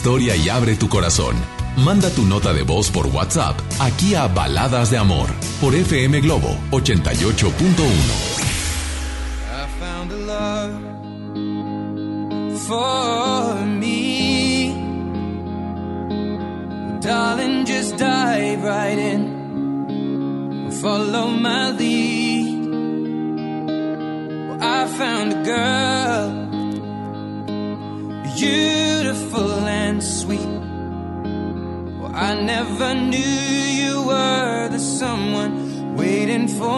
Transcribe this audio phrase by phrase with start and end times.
[0.00, 1.36] historia y abre tu corazón.
[1.76, 5.28] Manda tu nota de voz por WhatsApp aquí a Baladas de Amor
[5.60, 7.50] por FM Globo 88.1.
[17.02, 20.70] Darling, just dive right in.
[20.80, 21.72] Follow my
[24.96, 25.79] found girl.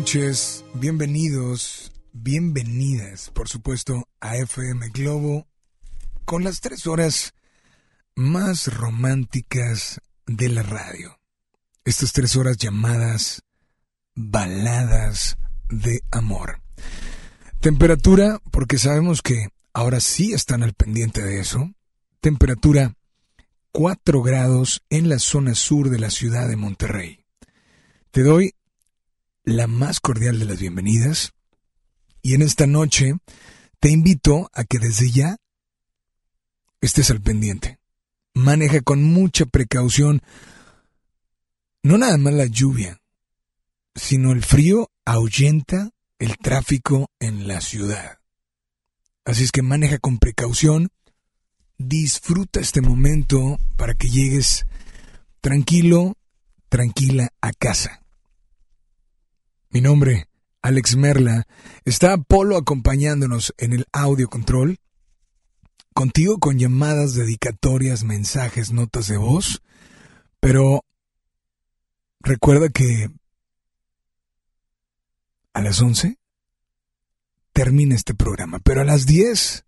[0.00, 5.46] noches, bienvenidos, bienvenidas, por supuesto, a FM Globo
[6.24, 7.34] con las tres horas
[8.14, 11.18] más románticas de la radio.
[11.84, 13.42] Estas tres horas llamadas
[14.14, 15.36] baladas
[15.68, 16.62] de amor.
[17.60, 21.74] Temperatura, porque sabemos que ahora sí están al pendiente de eso.
[22.22, 22.94] Temperatura
[23.72, 27.26] 4 grados en la zona sur de la ciudad de Monterrey.
[28.12, 28.54] Te doy
[29.50, 31.32] la más cordial de las bienvenidas.
[32.22, 33.14] Y en esta noche
[33.78, 35.36] te invito a que desde ya
[36.80, 37.78] estés al pendiente.
[38.34, 40.22] Maneja con mucha precaución
[41.82, 43.00] no nada más la lluvia,
[43.94, 48.18] sino el frío ahuyenta el tráfico en la ciudad.
[49.24, 50.90] Así es que maneja con precaución,
[51.78, 54.66] disfruta este momento para que llegues
[55.40, 56.16] tranquilo,
[56.68, 58.02] tranquila a casa.
[59.72, 60.26] Mi nombre,
[60.62, 61.46] Alex Merla.
[61.84, 64.78] Está Polo acompañándonos en el audio control.
[65.94, 69.62] Contigo con llamadas, dedicatorias, mensajes, notas de voz.
[70.40, 70.84] Pero
[72.18, 73.10] recuerda que
[75.52, 76.18] a las 11
[77.52, 79.66] termina este programa, pero a las 10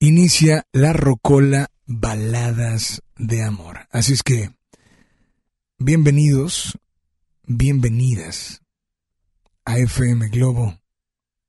[0.00, 3.86] inicia la Rocola Baladas de Amor.
[3.92, 4.50] Así es que,
[5.78, 6.76] bienvenidos,
[7.44, 8.62] bienvenidas
[9.68, 9.76] a
[10.30, 10.80] Globo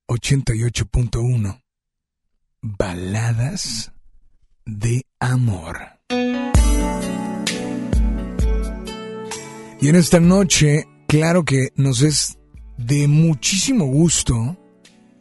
[0.10, 1.64] 88.1.
[2.62, 3.94] Baladas
[4.66, 5.78] de Amor.
[9.80, 12.38] Y en esta noche, claro que nos es
[12.78, 14.58] de muchísimo gusto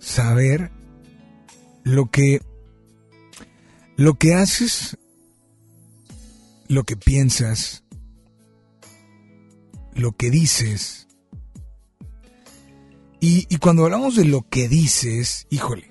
[0.01, 0.73] saber
[1.85, 2.41] lo que
[3.97, 4.99] lo que haces,
[6.67, 7.85] lo que piensas,
[9.95, 11.08] lo que dices.
[13.21, 15.91] Y, cuando hablamos de lo que dices, híjole,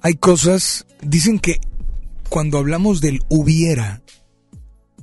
[0.00, 1.60] hay cosas, dicen que
[2.28, 4.02] cuando hablamos del hubiera,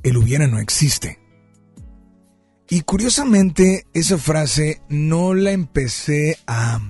[0.04, 1.20] el hubiera no existe.
[2.70, 6.82] Y curiosamente, esa frase no la empecé a,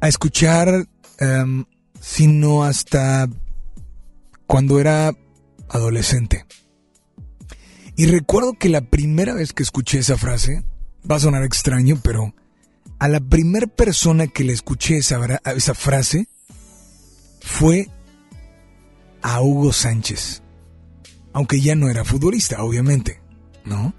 [0.00, 0.88] a escuchar
[1.20, 1.64] em,
[2.00, 3.28] sino hasta
[4.46, 5.16] cuando era
[5.68, 6.44] adolescente.
[7.96, 10.64] Y recuerdo que la primera vez que escuché esa frase,
[11.08, 12.34] va a sonar extraño, pero
[12.98, 16.28] a la primera persona que le escuché esa, esa frase
[17.40, 17.88] fue
[19.22, 20.42] a Hugo Sánchez
[21.34, 23.20] aunque ya no era futbolista, obviamente,
[23.64, 23.92] ¿no?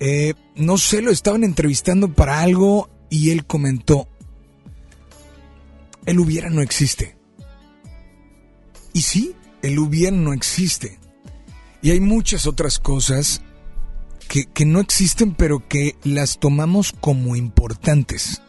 [0.00, 4.08] Eh, no sé, lo estaban entrevistando para algo y él comentó,
[6.06, 7.16] el hubiera no existe.
[8.94, 10.98] Y sí, el hubiera no existe.
[11.82, 13.42] Y hay muchas otras cosas
[14.28, 18.40] que, que no existen pero que las tomamos como importantes.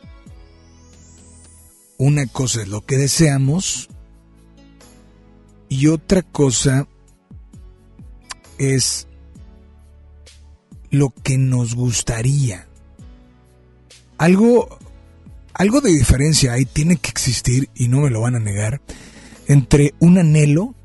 [1.98, 3.90] Una cosa es lo que deseamos
[5.70, 6.88] y otra cosa
[8.60, 9.08] es
[10.94, 12.68] lo que nos gustaría.
[14.20, 14.78] Algo,
[15.54, 18.82] algo de diferencia ahí tiene que existir, y no me lo van a negar,
[19.48, 20.76] entre un anhelo,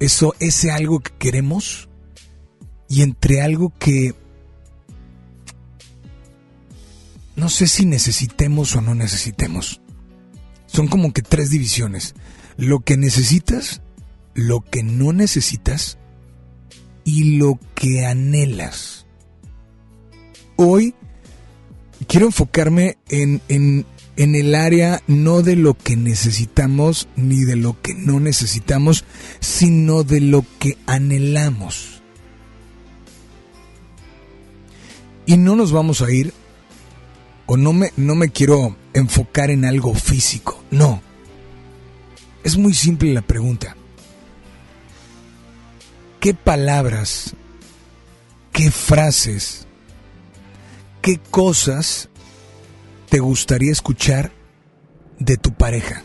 [0.00, 1.88] eso, ese algo que queremos,
[2.88, 4.14] y entre algo que
[7.36, 9.80] no sé si necesitemos o no necesitemos.
[10.66, 12.14] Son como que tres divisiones.
[12.56, 13.80] Lo que necesitas,
[14.34, 15.98] lo que no necesitas
[17.04, 19.06] y lo que anhelas.
[20.56, 20.94] Hoy
[22.08, 23.86] quiero enfocarme en, en,
[24.18, 29.04] en, el área no de lo que necesitamos ni de lo que no necesitamos,
[29.40, 32.02] sino de lo que anhelamos.
[35.24, 36.34] Y no nos vamos a ir,
[37.46, 41.02] o no me, no me quiero enfocar en algo físico, no.
[42.44, 43.76] Es muy simple la pregunta.
[46.20, 47.34] ¿Qué palabras,
[48.52, 49.66] qué frases,
[51.00, 52.08] qué cosas
[53.08, 54.32] te gustaría escuchar
[55.18, 56.02] de tu pareja?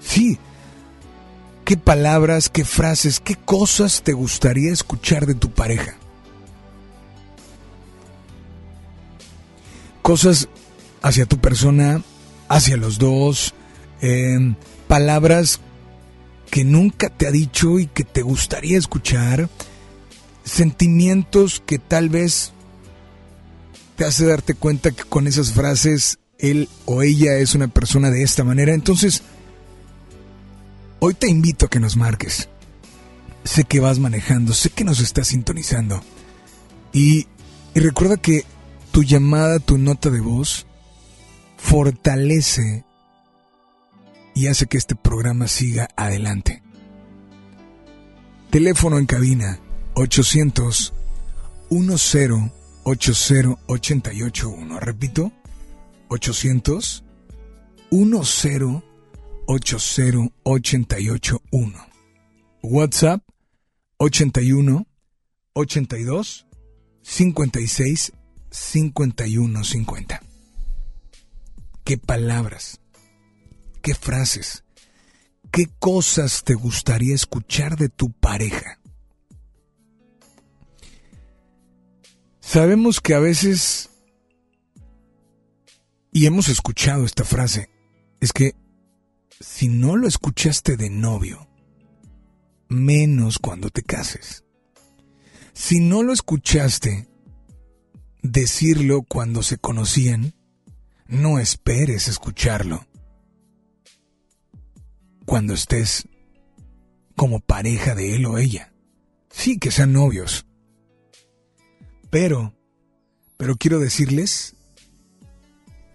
[0.00, 0.38] Sí,
[1.64, 5.96] ¿qué palabras, qué frases, qué cosas te gustaría escuchar de tu pareja?
[10.02, 10.48] Cosas
[11.02, 12.02] hacia tu persona,
[12.48, 13.54] hacia los dos,
[14.00, 14.54] eh,
[14.86, 15.60] palabras
[16.50, 19.48] que nunca te ha dicho y que te gustaría escuchar,
[20.44, 22.52] sentimientos que tal vez
[23.96, 28.22] te hace darte cuenta que con esas frases él o ella es una persona de
[28.22, 28.74] esta manera.
[28.74, 29.22] Entonces,
[31.00, 32.48] hoy te invito a que nos marques.
[33.44, 36.02] Sé que vas manejando, sé que nos estás sintonizando.
[36.92, 37.26] Y,
[37.74, 38.44] y recuerda que
[38.90, 40.66] tu llamada, tu nota de voz,
[41.56, 42.84] fortalece
[44.34, 46.62] y hace que este programa siga adelante.
[48.50, 49.58] Teléfono en cabina
[49.94, 50.92] 800
[51.70, 52.55] 10
[52.86, 54.80] 80 881.
[54.80, 55.32] Repito,
[56.08, 57.04] 800
[57.90, 58.82] 10
[59.46, 61.86] 80 881.
[62.62, 63.22] WhatsApp
[63.98, 64.86] 81
[65.54, 66.46] 82
[67.02, 68.12] 56
[68.50, 70.22] 51 50.
[71.84, 72.80] ¿Qué palabras?
[73.86, 74.64] qué frases,
[75.52, 78.80] qué cosas te gustaría escuchar de tu pareja.
[82.56, 83.90] Sabemos que a veces,
[86.10, 87.68] y hemos escuchado esta frase,
[88.18, 88.54] es que
[89.38, 91.50] si no lo escuchaste de novio,
[92.70, 94.42] menos cuando te cases.
[95.52, 97.06] Si no lo escuchaste
[98.22, 100.32] decirlo cuando se conocían,
[101.08, 102.86] no esperes escucharlo.
[105.26, 106.08] Cuando estés
[107.16, 108.72] como pareja de él o ella.
[109.28, 110.46] Sí, que sean novios.
[112.18, 112.54] Pero,
[113.36, 114.56] pero quiero decirles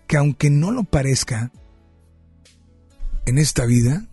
[0.06, 1.52] que aunque no lo parezca,
[3.26, 4.08] en esta vida,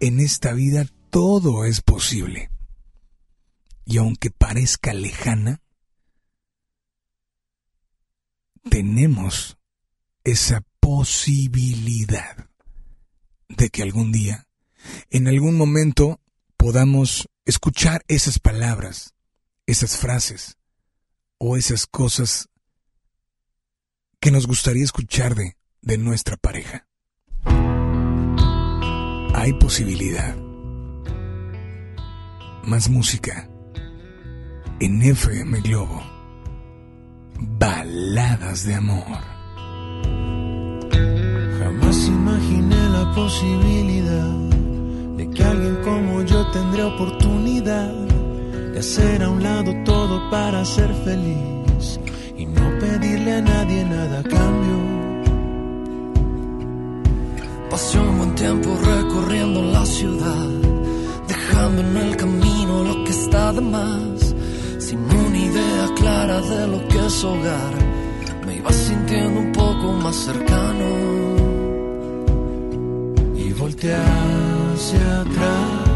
[0.00, 2.50] en esta vida todo es posible.
[3.86, 5.62] Y aunque parezca lejana,
[8.68, 9.56] tenemos
[10.24, 12.50] esa posibilidad
[13.48, 14.46] de que algún día,
[15.08, 16.20] en algún momento,
[16.58, 19.14] podamos escuchar esas palabras,
[19.64, 20.58] esas frases
[21.44, 22.48] o esas cosas
[24.20, 26.86] que nos gustaría escuchar de, de nuestra pareja.
[29.34, 30.36] Hay posibilidad.
[32.62, 33.50] Más música
[34.78, 36.00] en FM Globo.
[37.40, 39.18] Baladas de amor.
[41.58, 44.30] Jamás imaginé la posibilidad
[45.16, 48.11] de que alguien como yo tendría oportunidad
[48.72, 52.00] de hacer a un lado todo para ser feliz
[52.36, 54.78] y no pedirle a nadie nada a cambio.
[57.70, 60.48] Pasé un buen tiempo recorriendo la ciudad,
[61.26, 64.34] dejando en el camino lo que está de más,
[64.78, 67.74] sin una idea clara de lo que es hogar.
[68.46, 70.88] Me iba sintiendo un poco más cercano
[73.36, 75.91] y volteé hacia atrás,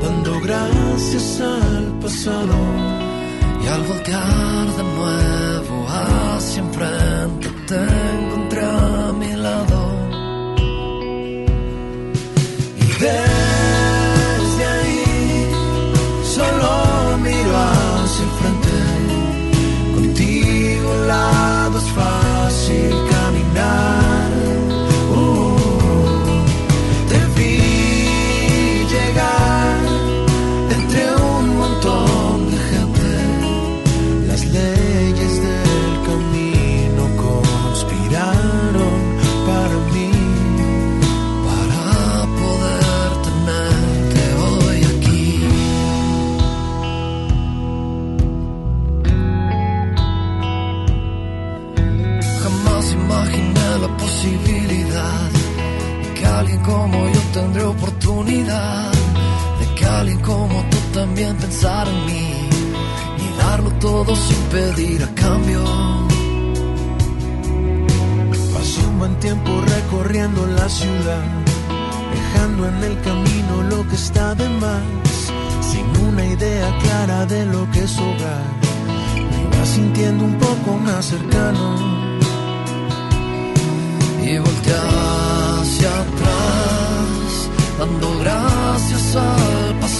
[0.00, 2.56] dando gracias al pasado.
[3.62, 7.80] Y al voltear de nuevo hacia enfrente te
[8.16, 9.89] encontré a mi lado.
[56.50, 58.92] Alguien como yo tendría oportunidad,
[59.60, 62.48] de que alguien como tú también pensara en mí
[63.18, 65.62] y darlo todo sin pedir a cambio.
[68.52, 71.24] Pasé un buen tiempo recorriendo la ciudad,
[72.14, 74.82] dejando en el camino lo que está de más,
[75.60, 78.44] sin una idea clara de lo que es hogar.
[79.14, 82.09] Me iba sintiendo un poco más cercano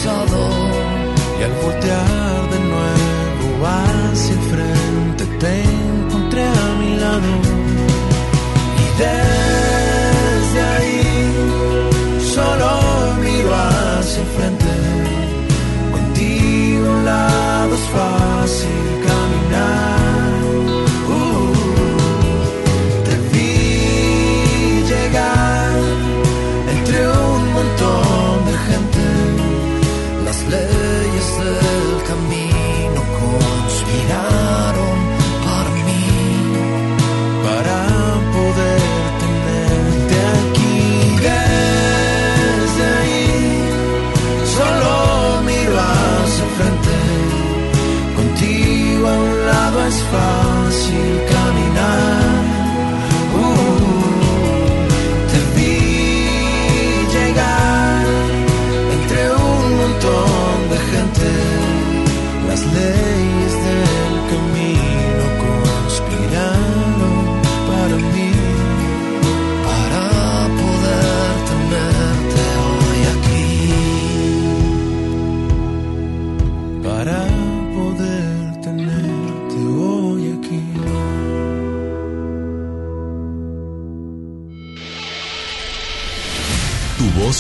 [0.03, 7.31] y al voltear de nuevo hacia el frente te encontré a mi lado.
[8.83, 11.03] Y desde ahí
[12.35, 12.71] solo
[13.21, 14.73] miro hacia el frente.
[15.93, 17.05] Contigo a un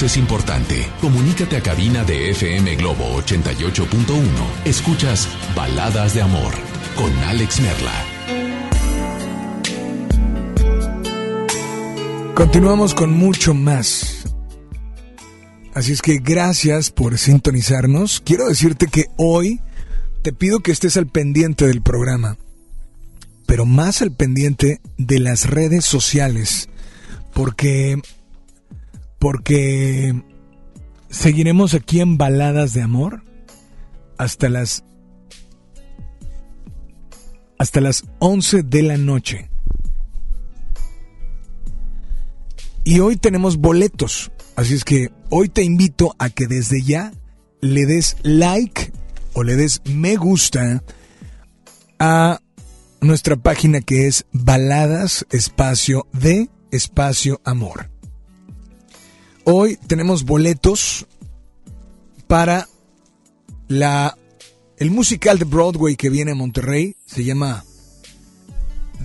[0.07, 0.87] es importante.
[1.01, 4.25] Comunícate a cabina de FM Globo 88.1.
[4.65, 6.53] Escuchas Baladas de Amor
[6.97, 7.93] con Alex Merla.
[12.35, 14.25] Continuamos con mucho más.
[15.75, 18.21] Así es que gracias por sintonizarnos.
[18.25, 19.61] Quiero decirte que hoy
[20.23, 22.37] te pido que estés al pendiente del programa.
[23.47, 26.69] pero más al pendiente de las redes sociales,
[27.35, 28.01] porque
[29.21, 30.15] porque
[31.11, 33.23] seguiremos aquí en Baladas de Amor
[34.19, 34.83] hasta las
[37.59, 39.51] hasta las 11 de la noche.
[42.85, 47.13] Y hoy tenemos boletos, así es que hoy te invito a que desde ya
[47.61, 48.91] le des like
[49.35, 50.83] o le des me gusta
[51.99, 52.41] a
[53.03, 57.91] nuestra página que es baladas espacio de espacio amor.
[59.45, 61.07] Hoy tenemos boletos
[62.27, 62.69] para
[63.69, 64.17] la
[64.77, 66.97] el musical de Broadway que viene a Monterrey.
[67.07, 67.65] Se llama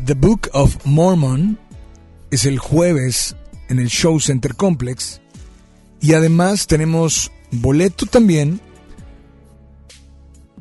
[0.06, 1.58] The Book of Mormon.
[2.32, 3.36] Es el jueves
[3.70, 5.22] en el Show Center Complex.
[6.02, 8.60] Y además tenemos boleto también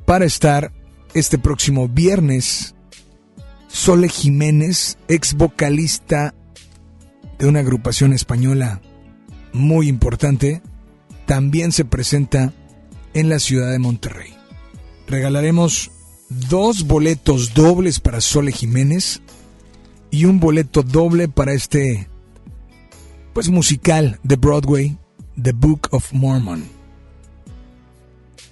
[0.05, 0.73] para estar
[1.15, 2.75] este próximo viernes.
[3.69, 6.33] Sole Jiménez, ex vocalista
[7.39, 8.81] de una agrupación española
[9.55, 10.61] muy importante,
[11.25, 12.53] también se presenta
[13.15, 14.35] en la ciudad de Monterrey.
[15.07, 15.91] Regalaremos
[16.29, 19.23] dos boletos dobles para Sole Jiménez
[20.11, 22.09] y un boleto doble para este
[23.33, 24.97] pues musical de Broadway,
[25.41, 26.65] The Book of Mormon.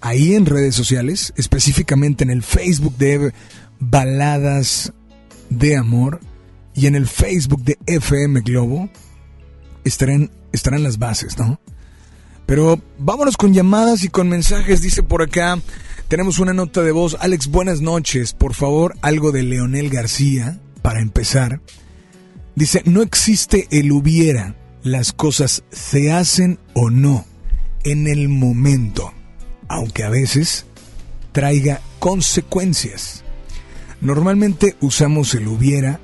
[0.01, 3.33] Ahí en redes sociales, específicamente en el Facebook de
[3.79, 4.93] Baladas
[5.51, 6.21] de Amor
[6.75, 8.91] y en el Facebook de FM Globo,
[9.85, 11.61] estarán estarán las bases, ¿no?
[12.47, 15.59] Pero vámonos con llamadas y con mensajes, dice por acá.
[16.09, 17.17] Tenemos una nota de voz.
[17.21, 18.35] Alex, buenas noches.
[18.35, 21.61] Por favor, algo de Leonel García, para empezar.
[22.55, 24.57] Dice, no existe el hubiera.
[24.83, 27.25] Las cosas se hacen o no
[27.85, 29.13] en el momento,
[29.69, 30.67] aunque a veces
[31.31, 33.23] traiga consecuencias.
[34.01, 36.01] Normalmente usamos el hubiera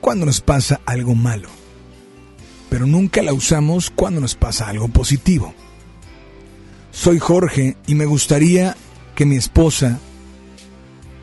[0.00, 1.55] cuando nos pasa algo malo
[2.68, 5.54] pero nunca la usamos cuando nos pasa algo positivo.
[6.90, 8.76] Soy Jorge y me gustaría
[9.14, 9.98] que mi esposa,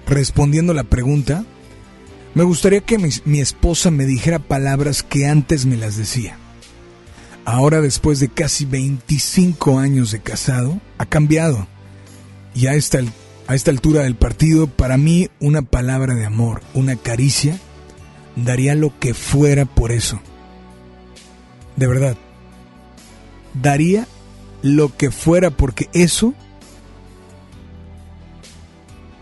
[0.08, 1.46] respondiendo la pregunta,
[2.36, 6.38] me gustaría que mi, esposa me dijera palabras que antes me las decía.
[7.46, 11.68] Ahora, después de casi 25 años de casado, ha cambiado.
[12.56, 13.00] Y a esta,
[13.48, 17.60] a esta altura del partido, para mí, una palabra de amor, una caricia,
[18.36, 20.22] daría lo que fuera por eso
[21.76, 22.18] de verdad,
[23.54, 24.08] daría
[24.62, 26.34] lo que fuera porque eso,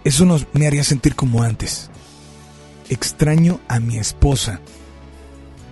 [0.03, 1.89] eso nos, me haría sentir como antes.
[2.89, 4.59] Extraño a mi esposa,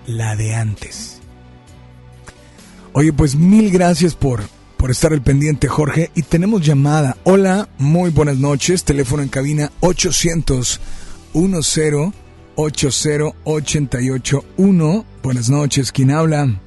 [0.08, 1.20] la de antes.
[2.94, 4.42] Oye, pues mil gracias por,
[4.78, 6.12] por estar al pendiente, Jorge.
[6.16, 7.18] Y tenemos llamada.
[7.24, 8.84] Hola, muy buenas noches.
[8.84, 10.80] Teléfono en cabina 800
[11.34, 12.14] 10
[12.56, 15.06] 80 881.
[15.22, 16.60] Buenas noches, ¿quién habla?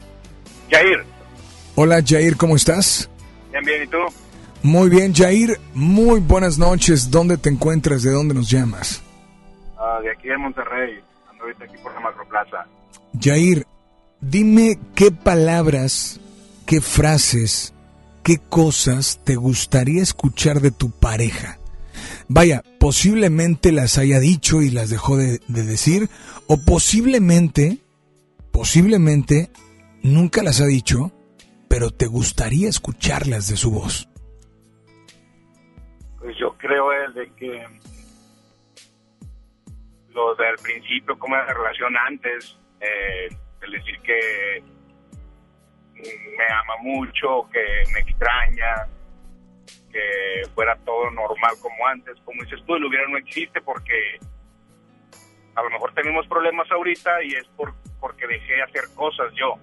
[0.73, 1.05] Jair.
[1.75, 3.11] Hola Jair, ¿cómo estás?
[3.51, 3.99] Bien, bien, ¿y tú?
[4.63, 7.11] Muy bien, Jair, muy buenas noches.
[7.11, 8.03] ¿Dónde te encuentras?
[8.03, 9.03] ¿De dónde nos llamas?
[9.79, 11.01] Ah, de aquí de Monterrey.
[11.31, 12.67] Ando ahorita aquí por la Macroplaza.
[13.21, 13.67] Jair,
[14.23, 16.21] dime qué palabras,
[16.65, 17.75] qué frases,
[18.23, 21.59] qué cosas te gustaría escuchar de tu pareja.
[22.29, 26.09] Vaya, posiblemente las haya dicho y las dejó de, de decir,
[26.47, 27.79] o posiblemente,
[28.53, 29.51] posiblemente
[30.03, 31.13] nunca las ha dicho,
[31.69, 34.09] pero te gustaría escucharlas de su voz.
[36.19, 37.67] Pues yo creo el de que
[40.11, 43.29] lo del principio, como la relación antes, eh,
[43.63, 44.63] el decir que
[46.03, 47.61] me ama mucho, que
[47.93, 48.87] me extraña,
[49.91, 52.17] que fuera todo normal como antes.
[52.25, 54.19] Como dices tú, el hubiera no existe porque
[55.55, 59.55] a lo mejor tenemos problemas ahorita y es por, porque dejé hacer cosas yo.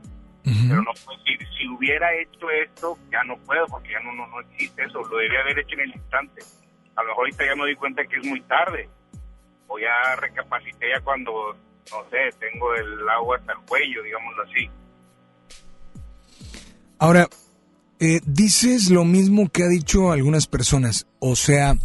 [0.67, 4.27] Pero no puedo decir, si hubiera hecho esto, ya no puedo, porque ya no, no,
[4.27, 6.41] no existe eso, lo debía haber hecho en el instante.
[6.95, 8.89] A lo mejor ahorita ya me doy cuenta que es muy tarde,
[9.67, 11.55] o ya recapacité ya cuando,
[11.91, 14.69] no sé, tengo el agua hasta el cuello, digámoslo así.
[16.97, 17.27] Ahora,
[17.99, 21.75] eh, dices lo mismo que ha dicho algunas personas, o sea,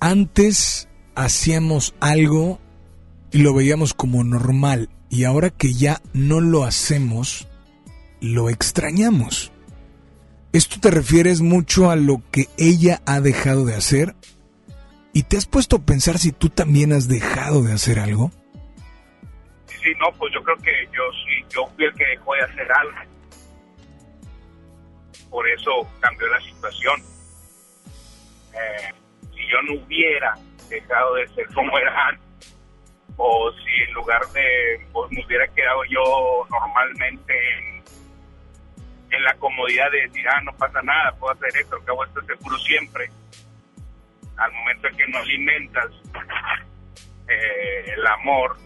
[0.00, 2.60] antes hacíamos algo
[3.32, 7.48] y lo veíamos como normal y ahora que ya no lo hacemos,
[8.20, 9.52] lo extrañamos.
[10.52, 14.14] ¿Esto te refieres mucho a lo que ella ha dejado de hacer?
[15.12, 18.30] ¿Y te has puesto a pensar si tú también has dejado de hacer algo?
[19.66, 22.68] Sí, no, pues yo creo que yo sí, yo fui el que dejó de hacer
[22.72, 22.98] algo.
[25.28, 27.00] Por eso cambió la situación.
[28.52, 28.94] Eh,
[29.34, 30.36] si yo no hubiera
[30.68, 32.29] dejado de ser como era antes,
[33.22, 37.84] o si en lugar de pues, me hubiera quedado yo normalmente en,
[39.10, 42.58] en la comodidad de decir, ah, no pasa nada, puedo hacer esto, acabo esto seguro
[42.60, 43.10] siempre.
[44.38, 45.90] Al momento en que no alimentas
[47.28, 48.56] eh, el amor,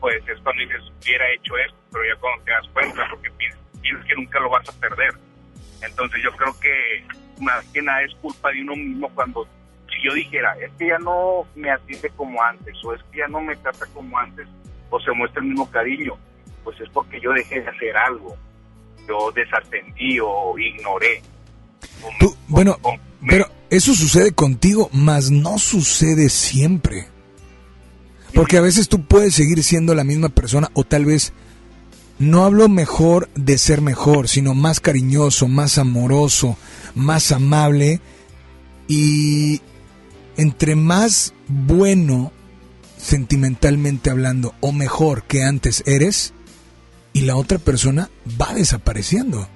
[0.00, 4.06] pues es cuando dices, hubiera hecho esto, pero ya cuando te das cuenta, porque piensas
[4.06, 5.12] que nunca lo vas a perder.
[5.82, 7.06] Entonces yo creo que
[7.40, 9.46] más que nada es culpa de uno mismo cuando
[10.02, 13.28] si yo dijera, es que ya no me atiende como antes, o es que ya
[13.28, 14.46] no me trata como antes,
[14.90, 16.14] o se muestra el mismo cariño,
[16.64, 18.36] pues es porque yo dejé de hacer algo,
[19.08, 21.22] yo desatendí o ignoré.
[22.48, 22.76] bueno,
[23.26, 27.06] pero eso sucede contigo, mas no sucede siempre.
[28.34, 31.34] Porque a veces tú puedes seguir siendo la misma persona o tal vez
[32.18, 36.56] no hablo mejor de ser mejor, sino más cariñoso, más amoroso,
[36.94, 38.00] más amable
[38.88, 39.60] y
[40.36, 42.32] entre más bueno
[42.96, 46.32] sentimentalmente hablando o mejor que antes eres
[47.12, 48.08] y la otra persona
[48.40, 49.48] va desapareciendo.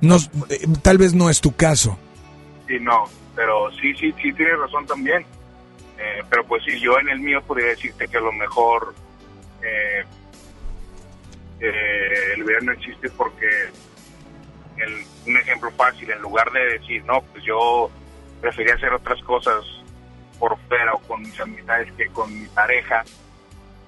[0.00, 0.16] No,
[0.48, 1.98] eh, tal vez no es tu caso.
[2.66, 3.04] Sí, no,
[3.36, 5.26] pero sí, sí, sí tienes razón también.
[5.98, 8.94] Eh, pero pues sí, yo en el mío podría decirte que a lo mejor
[9.62, 10.04] eh,
[11.60, 13.46] el ver no existe porque
[15.26, 17.90] un ejemplo fácil, en lugar de decir, no, pues yo
[18.40, 19.64] prefería hacer otras cosas
[20.38, 23.04] por fuera o con mis amistades que con mi pareja,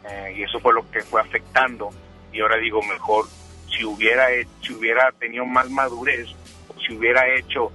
[0.08, 1.90] eh, y eso fue lo que fue afectando,
[2.32, 3.26] y ahora digo, mejor
[3.76, 4.26] si hubiera,
[4.60, 6.28] si hubiera tenido más madurez,
[6.68, 7.72] o si hubiera hecho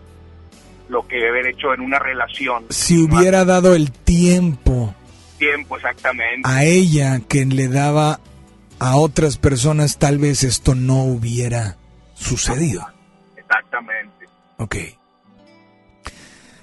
[0.90, 2.66] lo que debe haber hecho en una relación.
[2.70, 4.94] Si hubiera dado el tiempo.
[5.38, 6.42] Tiempo, exactamente.
[6.48, 8.20] A ella que le daba
[8.80, 11.78] a otras personas, tal vez esto no hubiera
[12.16, 12.88] sucedido.
[13.48, 14.26] Exactamente.
[14.58, 14.76] Ok.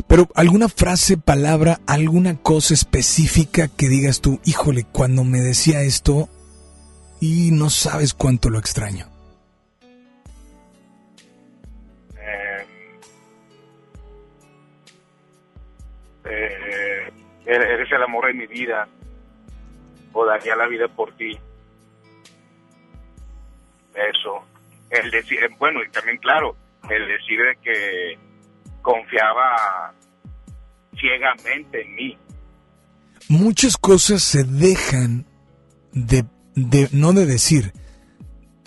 [0.06, 6.28] Pero alguna frase, palabra, alguna cosa específica que digas tú, híjole, cuando me decía esto
[7.20, 9.06] y no sabes cuánto lo extraño.
[12.16, 12.66] Eh,
[16.26, 17.12] eh,
[17.46, 18.86] eres el amor de mi vida
[20.12, 21.38] o daría la vida por ti.
[23.94, 24.44] Eso.
[24.90, 26.56] El decir, bueno, y también claro,
[26.90, 28.18] el decir de que
[28.82, 29.94] confiaba
[30.98, 32.18] ciegamente en mí.
[33.28, 35.26] Muchas cosas se dejan
[35.92, 37.72] de, de, no de decir.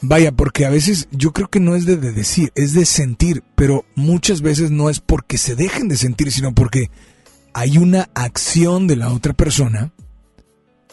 [0.01, 3.43] Vaya, porque a veces yo creo que no es de, de decir, es de sentir,
[3.56, 6.91] pero muchas veces no es porque se dejen de sentir, sino porque
[7.53, 9.91] hay una acción de la otra persona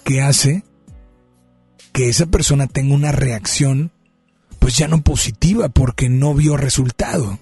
[0.04, 0.64] que hace
[1.92, 3.92] que esa persona tenga una reacción
[4.64, 7.38] pues ya no positiva porque no vio resultado.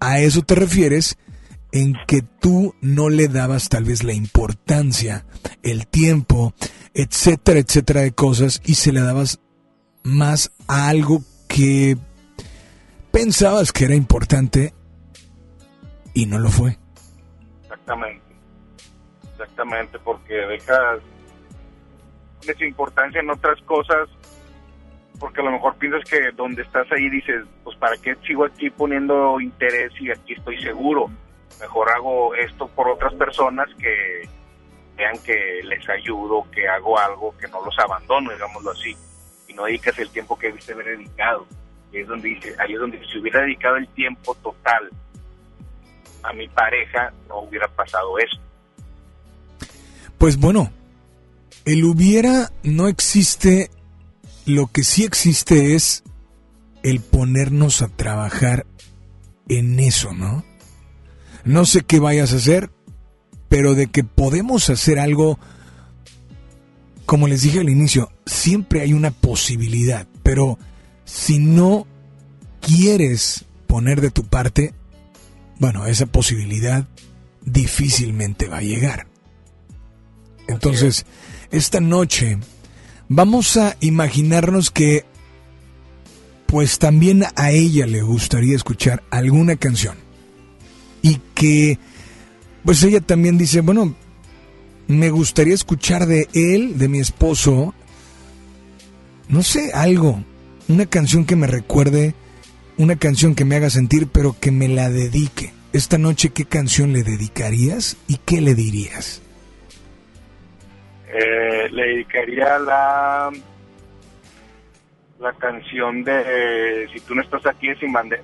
[0.00, 1.16] A eso te refieres
[1.70, 5.26] en que tú no le dabas tal vez la importancia,
[5.62, 6.54] el tiempo,
[6.92, 9.38] etcétera, etcétera de cosas y se le dabas
[10.02, 11.96] más a algo que
[13.12, 14.74] pensabas que era importante
[16.14, 16.78] y no lo fue.
[17.62, 18.34] Exactamente,
[19.34, 20.98] exactamente, porque dejas
[22.42, 24.08] esa importancia en otras cosas
[25.18, 28.70] porque a lo mejor piensas que donde estás ahí dices, pues para qué sigo aquí
[28.70, 31.10] poniendo interés y aquí estoy seguro.
[31.60, 34.28] Mejor hago esto por otras personas que
[34.96, 38.96] vean que les ayudo, que hago algo, que no los abandono, digámoslo así.
[39.48, 41.46] Y no dedicas el tiempo que debiste haber dedicado.
[41.92, 44.90] Y es donde dice, ahí es donde si hubiera dedicado el tiempo total
[46.22, 48.40] a mi pareja, no hubiera pasado eso.
[50.18, 50.70] Pues bueno,
[51.64, 53.70] el hubiera no existe
[54.48, 56.02] lo que sí existe es
[56.82, 58.66] el ponernos a trabajar
[59.48, 60.44] en eso, ¿no?
[61.44, 62.70] No sé qué vayas a hacer,
[63.48, 65.38] pero de que podemos hacer algo,
[67.06, 70.58] como les dije al inicio, siempre hay una posibilidad, pero
[71.04, 71.86] si no
[72.60, 74.74] quieres poner de tu parte,
[75.58, 76.86] bueno, esa posibilidad
[77.44, 79.08] difícilmente va a llegar.
[80.46, 81.04] Entonces,
[81.50, 82.38] esta noche
[83.08, 85.04] Vamos a imaginarnos que
[86.46, 89.96] pues también a ella le gustaría escuchar alguna canción.
[91.02, 91.78] Y que
[92.64, 93.94] pues ella también dice, bueno,
[94.88, 97.74] me gustaría escuchar de él, de mi esposo,
[99.28, 100.22] no sé, algo,
[100.68, 102.14] una canción que me recuerde,
[102.76, 105.52] una canción que me haga sentir, pero que me la dedique.
[105.72, 109.20] Esta noche, ¿qué canción le dedicarías y qué le dirías?
[111.10, 113.30] Eh, le dedicaría la
[115.18, 118.22] la canción de Si tú no estás aquí es sin bandera.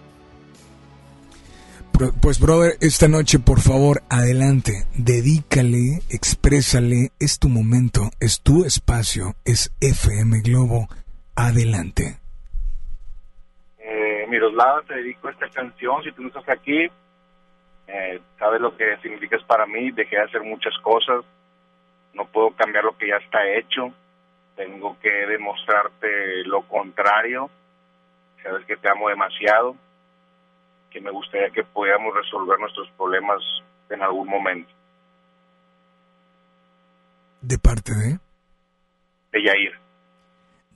[2.21, 4.73] Pues, brother, esta noche, por favor, adelante.
[4.97, 7.11] Dedícale, exprésale.
[7.21, 10.89] Es tu momento, es tu espacio, es FM Globo.
[11.37, 12.19] Adelante.
[13.79, 16.03] Eh, Miroslava, te dedico esta canción.
[16.03, 16.89] Si tú no estás aquí,
[17.87, 19.93] eh, sabes lo que significas para mí.
[19.93, 21.25] Dejé de hacer muchas cosas.
[22.15, 23.93] No puedo cambiar lo que ya está hecho.
[24.57, 27.51] Tengo que demostrarte lo contrario.
[28.43, 29.77] Sabes que te amo demasiado
[30.95, 33.43] que me gustaría que pudiéramos resolver nuestros problemas
[33.91, 34.73] en algún momento.
[37.41, 38.19] ¿De parte de?
[39.33, 39.73] De Yair.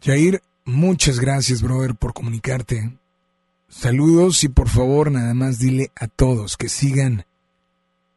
[0.00, 2.98] Yair, muchas gracias, brother, por comunicarte.
[3.68, 7.24] Saludos y por favor, nada más dile a todos que sigan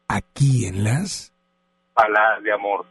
[0.08, 1.32] aquí en las...
[1.94, 2.84] Palabras de amor.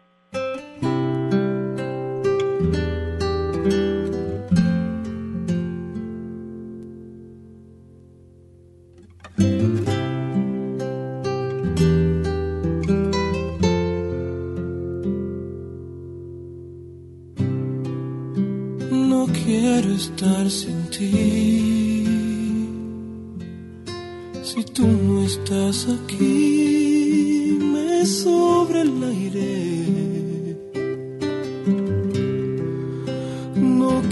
[19.52, 21.12] Quiero estar sin ti.
[24.44, 30.11] Si tú no estás aquí, me sobra el aire.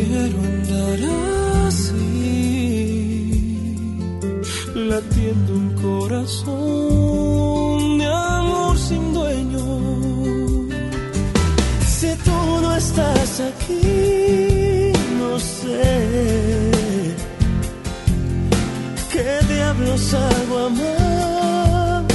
[0.00, 1.00] Quiero andar
[1.66, 3.14] así,
[4.74, 9.66] latiendo un corazón de amor sin dueño.
[11.86, 14.92] Si tú no estás aquí,
[15.38, 17.14] sé
[19.12, 22.10] qué diablos hago amándote.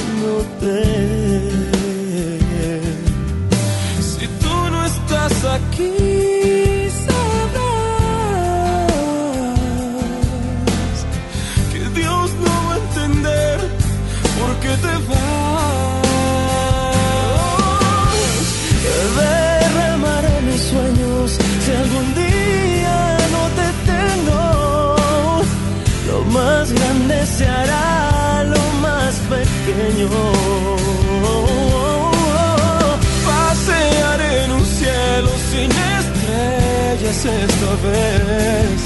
[33.26, 38.78] Pasearé en un cielo sin estrellas esta vez,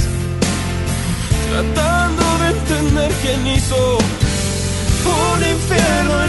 [1.49, 3.97] tratando de entender quién hizo
[5.05, 6.28] un infierno el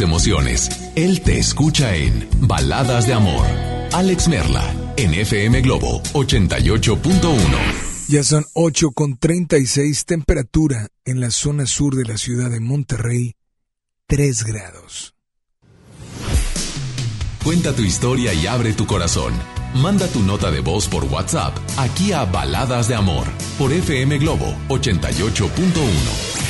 [0.00, 0.70] tus emociones.
[0.94, 3.46] Él te escucha en Baladas de Amor.
[3.92, 7.38] Alex Merla, en FM Globo 88.1.
[8.08, 13.34] Ya son 8 con 36 temperatura en la zona sur de la ciudad de Monterrey,
[14.06, 15.14] 3 grados.
[17.44, 19.32] Cuenta tu historia y abre tu corazón.
[19.74, 23.26] Manda tu nota de voz por WhatsApp aquí a Baladas de Amor
[23.58, 26.49] por FM Globo 88.1.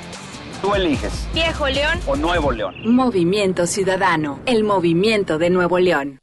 [0.61, 1.27] Tú eliges.
[1.33, 2.75] Viejo León o Nuevo León.
[2.85, 6.19] Movimiento Ciudadano, el movimiento de Nuevo León.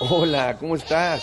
[0.00, 1.22] Hola, ¿cómo estás?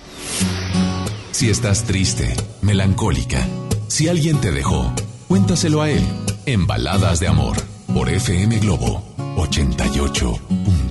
[1.31, 3.47] Si estás triste, melancólica,
[3.87, 4.93] si alguien te dejó,
[5.27, 6.03] cuéntaselo a él
[6.45, 7.57] en Baladas de Amor
[7.93, 9.03] por FM Globo
[9.37, 10.90] 88.1.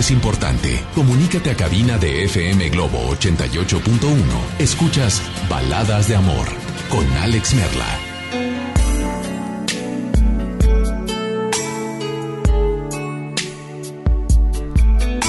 [0.00, 0.80] es importante.
[0.94, 4.00] Comunícate a cabina de FM Globo 88.1.
[4.58, 6.46] Escuchas Baladas de Amor
[6.88, 7.98] con Alex Merla.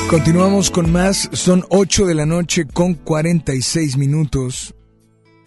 [0.09, 1.29] Continuamos con más.
[1.33, 4.75] Son 8 de la noche con 46 minutos.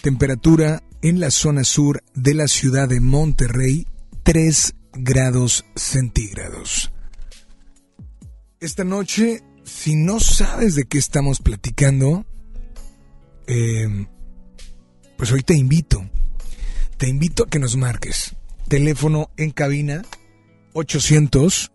[0.03, 3.87] Temperatura en la zona sur de la ciudad de Monterrey,
[4.25, 6.93] 3 grados centígrados.
[8.61, 12.27] Esta noche, si no sabes de qué estamos platicando,
[13.47, 14.07] eh,
[15.17, 16.05] pues hoy te invito.
[16.97, 18.35] Te invito a que nos marques.
[18.67, 20.05] Teléfono en cabina
[20.73, 21.71] 800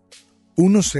[0.58, 0.94] 10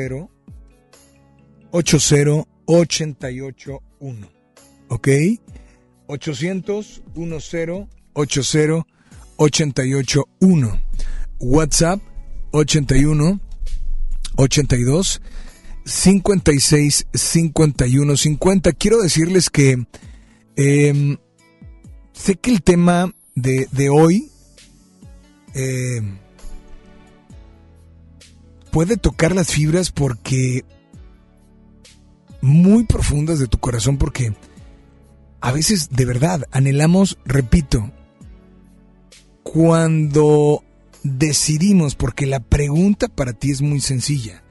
[1.71, 4.29] 80 881.
[4.89, 5.09] ¿Ok?
[6.07, 7.53] 800 10
[8.15, 8.77] 80
[9.37, 10.83] 881.
[11.41, 12.01] WhatsApp
[12.53, 13.41] 81
[14.37, 15.21] 82
[15.85, 18.73] 56 51 50.
[18.73, 19.87] Quiero decirles que
[20.57, 21.17] eh,
[22.13, 24.31] sé que el tema de, de hoy
[25.55, 26.01] eh,
[28.71, 30.65] puede tocar las fibras porque
[32.41, 34.35] muy profundas de tu corazón porque
[35.41, 37.91] a veces de verdad anhelamos, repito,
[39.43, 40.65] cuando
[41.03, 44.44] decidimos, porque la pregunta para ti es muy sencilla,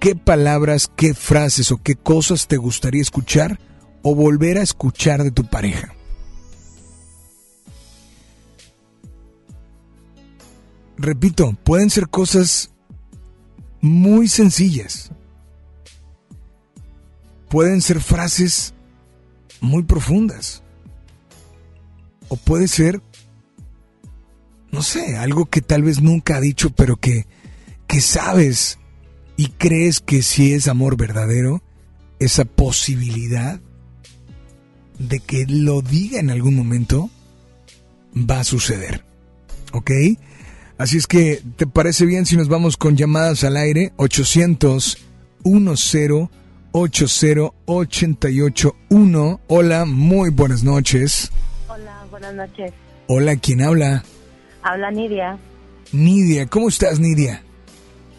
[0.00, 3.58] ¿qué palabras, qué frases o qué cosas te gustaría escuchar
[4.02, 5.94] o volver a escuchar de tu pareja?
[10.98, 12.70] Repito, pueden ser cosas
[13.80, 15.10] muy sencillas.
[17.48, 18.74] Pueden ser frases
[19.60, 20.62] muy profundas.
[22.28, 23.02] O puede ser,
[24.72, 27.26] no sé, algo que tal vez nunca ha dicho, pero que,
[27.86, 28.78] que sabes
[29.36, 31.62] y crees que si es amor verdadero,
[32.18, 33.60] esa posibilidad
[34.98, 37.10] de que lo diga en algún momento
[38.14, 39.04] va a suceder.
[39.72, 39.90] ¿Ok?
[40.78, 43.92] Así es que, ¿te parece bien si nos vamos con llamadas al aire?
[43.96, 44.98] 800
[45.44, 46.28] 10
[46.72, 49.40] 80 881.
[49.46, 51.30] Hola, muy buenas noches.
[51.68, 52.72] Hola, buenas noches.
[53.06, 54.04] Hola, ¿quién habla?
[54.62, 55.38] Habla Nidia.
[55.92, 57.42] Nidia, ¿cómo estás, Nidia?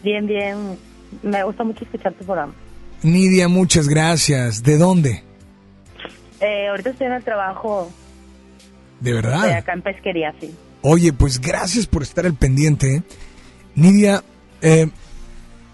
[0.02, 0.87] Bien, bien.
[1.22, 2.54] Me gusta mucho escuchar tu programa.
[3.02, 4.62] Nidia, muchas gracias.
[4.62, 5.22] ¿De dónde?
[6.40, 7.90] Eh, ahorita estoy en el trabajo.
[9.00, 9.42] ¿De verdad?
[9.42, 10.54] De acá en pesquería, sí.
[10.82, 13.02] Oye, pues gracias por estar al pendiente.
[13.74, 14.22] Nidia,
[14.60, 14.88] eh,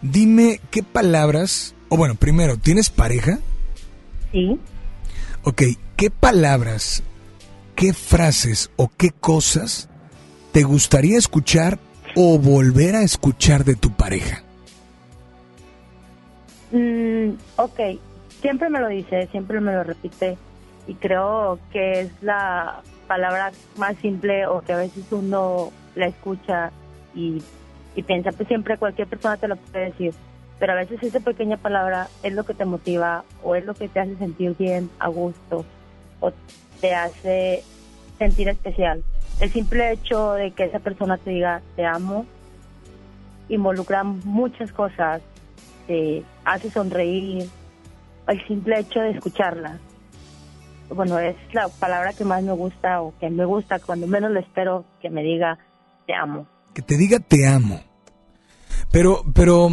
[0.03, 3.39] dime qué palabras, o bueno, primero, ¿tienes pareja?
[4.33, 4.59] Sí.
[5.43, 5.63] Ok,
[5.97, 7.03] ¿qué palabras,
[7.75, 9.89] qué frases o qué cosas
[10.53, 11.79] te gustaría escuchar
[12.15, 14.44] o volver a escuchar de tu pareja?
[16.75, 17.81] Mm, ok,
[18.41, 20.37] siempre me lo dice, siempre me lo repite.
[20.89, 26.73] Y creo que es la palabra más simple o que a veces uno la escucha
[27.15, 27.41] y,
[27.95, 30.15] y piensa, pues siempre cualquier persona te lo puede decir,
[30.59, 33.89] pero a veces esa pequeña palabra es lo que te motiva o es lo que
[33.89, 35.65] te hace sentir bien, a gusto
[36.19, 36.33] o
[36.81, 37.63] te hace
[38.19, 39.05] sentir especial.
[39.41, 42.27] El simple hecho de que esa persona te diga te amo
[43.49, 45.23] involucra muchas cosas,
[45.87, 47.49] te hace sonreír,
[48.29, 49.79] el simple hecho de escucharla
[50.91, 54.41] bueno, es la palabra que más me gusta o que me gusta cuando menos lo
[54.41, 55.59] espero que me diga
[56.07, 56.47] te amo.
[56.75, 57.81] Que te diga te amo.
[58.91, 59.69] Pero, pero,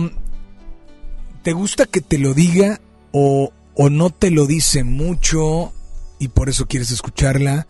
[1.43, 2.80] ¿te gusta que te lo diga
[3.12, 5.74] o, o no te lo dice mucho
[6.20, 7.68] y por eso quieres escucharla?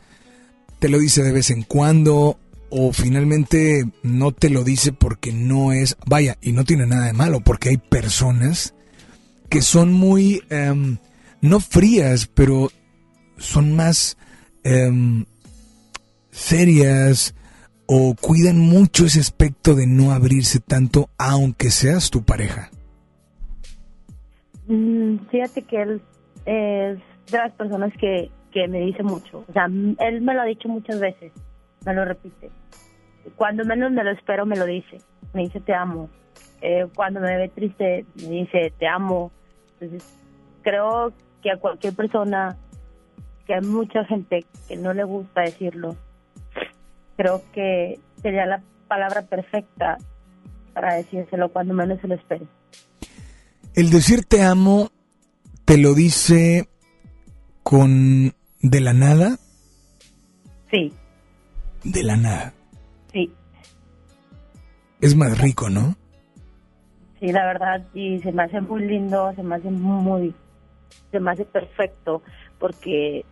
[0.80, 2.38] ¿Te lo dice de vez en cuando
[2.72, 7.14] o finalmente no te lo dice porque no es, vaya, y no tiene nada de
[7.14, 8.74] malo, porque hay personas
[9.50, 10.98] que son muy, um,
[11.42, 12.70] no frías, pero
[13.38, 14.18] son más
[14.64, 15.26] um,
[16.32, 17.36] serias
[17.94, 22.70] o cuidan mucho ese aspecto de no abrirse tanto aunque seas tu pareja?
[24.68, 26.02] Mm, fíjate que él
[26.46, 27.00] es
[27.32, 29.44] de las personas que, que me dice mucho.
[29.46, 31.34] O sea, él me lo ha dicho muchas veces,
[31.86, 32.52] me lo repite.
[33.36, 34.98] Cuando menos me lo espero, me lo dice.
[35.34, 36.10] Me dice te amo.
[36.62, 39.32] Eh, cuando me ve triste, me dice te amo.
[39.74, 40.08] Entonces,
[40.62, 42.58] creo que a cualquier persona
[43.46, 45.96] que hay mucha gente que no le gusta decirlo.
[47.18, 49.98] Creo que sería la palabra perfecta
[50.74, 52.46] para decírselo cuando menos se lo espere.
[53.74, 54.90] El decir te amo,
[55.66, 56.68] ¿te lo dice
[57.64, 59.38] con de la nada?
[60.70, 60.94] Sí.
[61.84, 62.54] De la nada.
[63.12, 63.32] Sí.
[65.02, 65.96] Es más rico, ¿no?
[67.20, 70.34] Sí, la verdad, y se me hace muy lindo, se me hace muy,
[71.12, 72.24] se me hace perfecto,
[72.60, 73.24] porque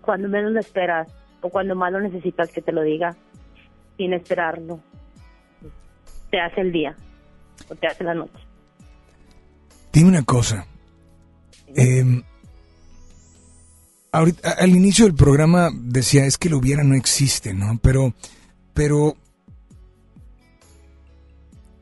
[0.00, 1.08] cuando menos lo esperas
[1.42, 3.14] o cuando más lo necesitas que te lo diga,
[3.96, 4.80] sin esperarlo,
[6.30, 6.96] te hace el día
[7.68, 8.38] o te hace la noche.
[9.92, 10.66] Dime una cosa,
[11.76, 12.22] Eh,
[14.12, 17.78] ahorita, al inicio del programa decía, es que lo hubiera no existe, ¿no?
[17.82, 18.14] Pero,
[18.74, 19.16] pero,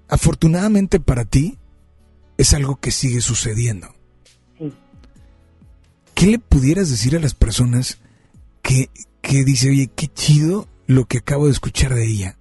[0.08, 1.58] afortunadamente para ti,
[2.38, 3.94] es algo que sigue sucediendo.
[4.58, 4.72] Sí.
[6.14, 7.98] ¿Qué le pudieras decir a las personas
[8.62, 8.90] que,
[9.22, 12.38] que dice, oye, qué chido lo que acabo de escuchar de ella?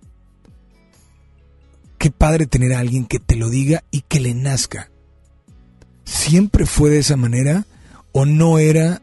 [1.98, 4.92] Qué padre tener a alguien que te lo diga y que le nazca.
[6.04, 7.66] ¿Siempre fue de esa manera
[8.12, 9.02] o no era?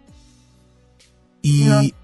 [1.42, 1.94] Y.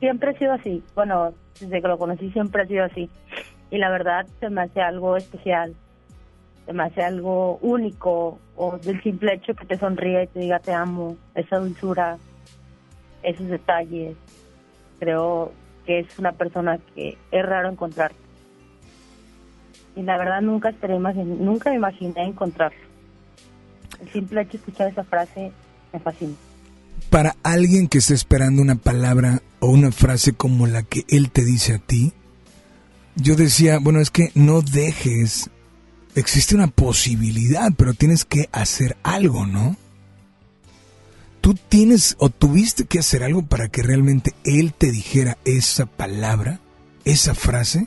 [0.00, 0.82] Siempre ha sido así.
[0.94, 3.08] Bueno, desde que lo conocí siempre ha sido así.
[3.70, 5.74] Y la verdad se me hace algo especial.
[6.66, 8.38] Se me hace algo único.
[8.56, 11.16] O del simple hecho que te sonríe y te diga te amo.
[11.34, 12.18] Esa dulzura,
[13.22, 14.16] esos detalles.
[14.98, 15.52] Creo
[15.86, 18.12] que es una persona que es raro encontrar.
[19.96, 22.78] Y la verdad nunca esperé nunca me imaginé encontrarlo.
[24.00, 25.52] El simple hecho de escuchar esa frase
[25.92, 26.34] me fascina.
[27.10, 31.44] Para alguien que está esperando una palabra o una frase como la que él te
[31.44, 32.12] dice a ti,
[33.16, 35.50] yo decía, bueno, es que no dejes,
[36.14, 39.76] existe una posibilidad, pero tienes que hacer algo, ¿no?
[41.40, 46.58] Tú tienes o tuviste que hacer algo para que realmente él te dijera esa palabra,
[47.04, 47.86] esa frase.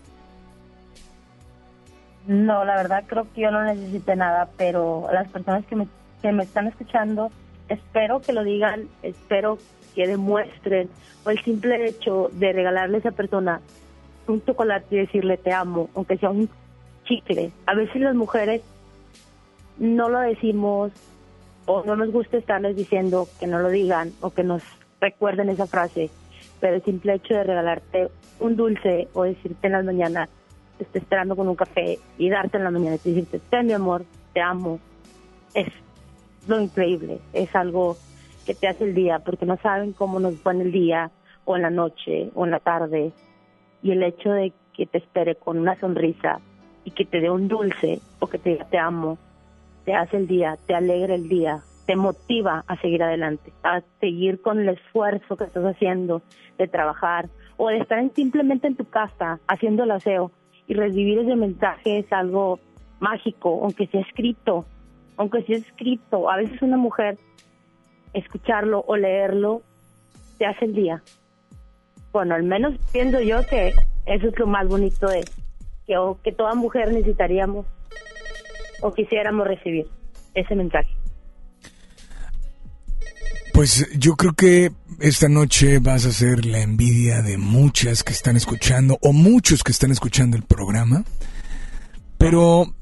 [2.28, 5.88] No, la verdad creo que yo no necesité nada, pero las personas que me,
[6.22, 7.32] que me están escuchando,
[7.70, 9.58] espero que lo digan, espero
[9.96, 10.90] que demuestren,
[11.26, 13.62] o el simple hecho de regalarle a esa persona
[14.28, 16.50] un chocolate y decirle te amo, aunque sea un
[17.06, 17.52] chicle.
[17.66, 18.62] A veces las mujeres
[19.78, 20.92] no lo decimos
[21.66, 24.64] o no nos gusta estarles diciendo que no lo digan o que nos
[25.00, 26.10] recuerden esa frase,
[26.60, 28.10] pero el simple hecho de regalarte
[28.40, 30.30] un dulce o decirte en las mañanas,
[30.92, 34.06] te esperando con un café y darte en la mañana y decirte, ten mi amor,
[34.34, 34.80] te amo,
[35.54, 35.68] es
[36.48, 37.98] lo increíble, es algo
[38.46, 41.12] que te hace el día, porque no saben cómo nos pone el día
[41.46, 43.12] o en la noche o en la tarde,
[43.84, 46.40] y el hecho de que te espere con una sonrisa
[46.84, 49.18] y que te dé un dulce o que te diga te amo,
[49.86, 54.42] te hace el día, te alegra el día, te motiva a seguir adelante, a seguir
[54.42, 56.22] con el esfuerzo que estás haciendo
[56.58, 60.32] de trabajar o de estar en- simplemente en tu casa haciendo el aseo.
[60.68, 62.60] Y recibir ese mensaje es algo
[63.00, 64.66] mágico, aunque sea escrito,
[65.18, 66.30] aunque sea escrito.
[66.30, 67.18] A veces una mujer
[68.14, 69.62] escucharlo o leerlo
[70.38, 71.04] te hace el día.
[72.12, 73.74] Bueno, al menos pienso yo que
[74.06, 75.26] eso es lo más bonito de
[75.86, 77.66] que, que toda mujer necesitaríamos
[78.82, 79.88] o quisiéramos recibir
[80.34, 80.90] ese mensaje.
[83.54, 88.38] Pues yo creo que esta noche vas a ser la envidia de muchas que están
[88.38, 91.04] escuchando o muchos que están escuchando el programa.
[92.20, 92.76] Pero,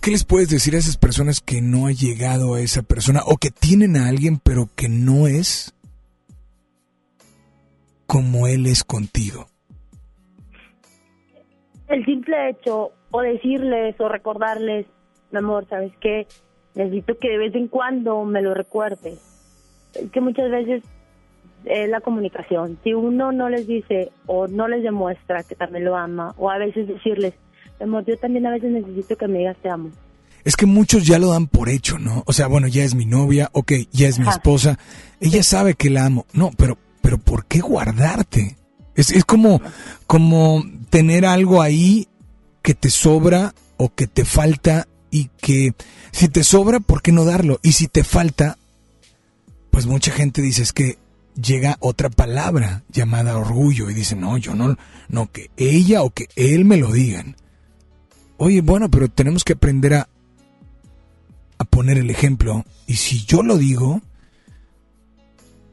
[0.00, 3.36] ¿qué les puedes decir a esas personas que no ha llegado a esa persona o
[3.36, 5.74] que tienen a alguien pero que no es
[8.06, 9.46] como él es contigo?
[11.90, 14.86] el simple hecho o decirles o recordarles,
[15.32, 16.26] mi amor, ¿sabes qué?
[16.74, 19.20] Necesito que de vez en cuando me lo recuerdes.
[19.94, 20.84] Es que muchas veces
[21.64, 22.78] es la comunicación.
[22.84, 26.58] Si uno no les dice o no les demuestra que también lo ama, o a
[26.58, 27.34] veces decirles,
[27.80, 29.90] amor, yo también a veces necesito que me digas te amo.
[30.44, 32.22] Es que muchos ya lo dan por hecho, ¿no?
[32.26, 34.36] O sea, bueno, ya es mi novia, ok, ya es mi Ajá.
[34.36, 34.78] esposa,
[35.20, 36.26] ella sabe que la amo.
[36.32, 38.56] No, pero, pero ¿por qué guardarte?
[38.94, 39.60] Es, es como,
[40.06, 42.08] como tener algo ahí
[42.62, 45.74] que te sobra o que te falta y que
[46.12, 47.60] si te sobra, ¿por qué no darlo?
[47.62, 48.58] Y si te falta,
[49.70, 50.98] pues mucha gente dice es que
[51.40, 54.76] llega otra palabra llamada orgullo y dice, no, yo no,
[55.08, 57.36] no, que ella o que él me lo digan.
[58.42, 60.08] Oye, bueno, pero tenemos que aprender a,
[61.58, 62.64] a poner el ejemplo.
[62.86, 64.00] Y si yo lo digo,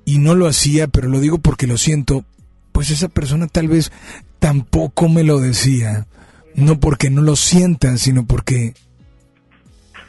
[0.03, 2.26] y no lo hacía, pero lo digo porque lo siento,
[2.74, 3.93] pues esa persona tal vez
[4.39, 6.07] tampoco me lo decía.
[6.55, 8.74] No porque no lo sienta, sino porque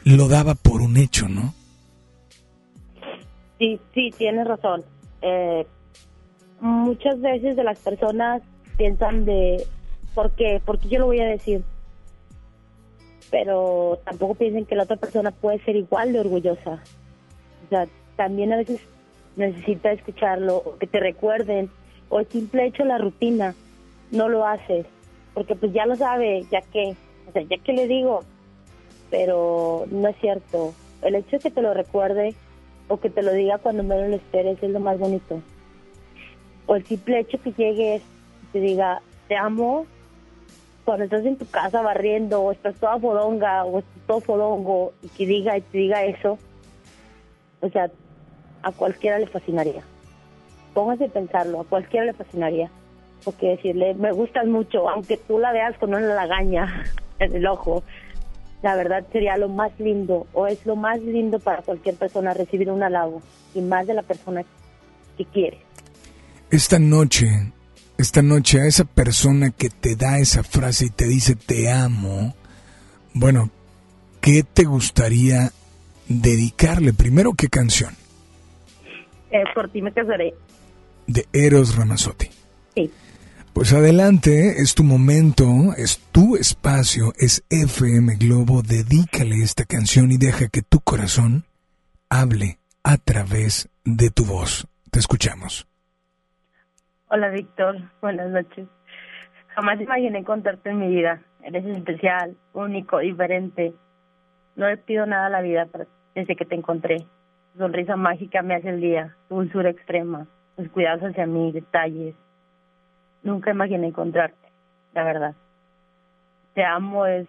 [0.03, 1.53] lo daba por un hecho, ¿no?
[3.57, 4.83] Sí, sí, tienes razón.
[5.21, 5.65] Eh,
[6.59, 8.41] muchas veces de las personas
[8.75, 9.65] piensan de,
[10.13, 10.61] ¿por qué?
[10.65, 11.63] ¿Por qué yo lo voy a decir?
[13.31, 16.81] Pero tampoco piensen que la otra persona puede ser igual de orgullosa.
[17.65, 18.81] O sea, también a veces
[19.35, 21.69] necesita escucharlo, o que te recuerden,
[22.09, 23.55] o el simple hecho de la rutina,
[24.11, 24.85] no lo haces,
[25.33, 26.95] porque pues ya lo sabe, ya que,
[27.27, 28.23] o sea, ya que le digo,
[29.09, 30.73] pero no es cierto.
[31.01, 32.35] El hecho de que te lo recuerde
[32.87, 35.41] o que te lo diga cuando menos lo esperes es lo más bonito.
[36.65, 38.01] O el simple hecho que llegues
[38.43, 39.85] y te diga, te amo,
[40.89, 45.09] cuando estás en tu casa barriendo, o estás toda fodonga, o estás todo fodongo, y
[45.09, 46.39] que diga y te diga eso,
[47.61, 47.91] O sea,
[48.63, 49.83] a cualquiera le fascinaría.
[50.73, 52.71] Póngase a pensarlo, a cualquiera le fascinaría.
[53.23, 56.85] Porque decirle, me gustas mucho, aunque tú la veas con una lagaña
[57.19, 57.83] en el ojo,
[58.63, 62.71] la verdad sería lo más lindo, o es lo más lindo para cualquier persona recibir
[62.71, 63.21] un halago,
[63.53, 64.43] y más de la persona
[65.19, 65.59] que quiere.
[66.49, 67.27] Esta noche,
[67.99, 72.33] esta noche a esa persona que te da esa frase y te dice te amo,
[73.13, 73.51] bueno,
[74.21, 75.51] ¿qué te gustaría
[76.07, 76.93] dedicarle?
[76.93, 77.93] Primero, ¿qué canción?
[79.31, 80.33] Eh, por ti me casaré.
[81.07, 82.29] De Eros Ramazzotti.
[82.73, 82.89] Sí.
[83.51, 90.17] Pues adelante, es tu momento, es tu espacio, es FM Globo, dedícale esta canción y
[90.17, 91.43] deja que tu corazón
[92.07, 94.67] hable a través de tu voz.
[94.89, 95.68] Te escuchamos.
[97.11, 98.67] Hola Víctor, buenas noches.
[99.55, 101.19] Jamás imaginé encontrarte en mi vida.
[101.41, 103.73] Eres especial, único, diferente.
[104.55, 105.67] No le pido nada a la vida
[106.13, 106.97] desde que te encontré.
[107.53, 112.13] Tu sonrisa mágica me hace el día, tu dulzura extrema, tus cuidados hacia mí, detalles.
[113.23, 114.47] Nunca imaginé encontrarte,
[114.93, 115.35] la verdad.
[116.53, 117.27] Te amo es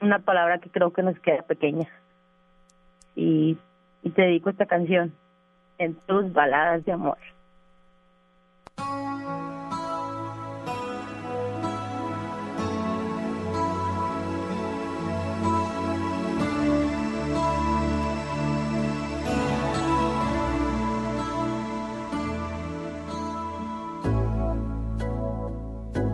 [0.00, 1.88] una palabra que creo que nos queda pequeña.
[3.14, 3.56] Y,
[4.02, 5.14] y te dedico esta canción
[5.78, 7.18] en tus baladas de amor.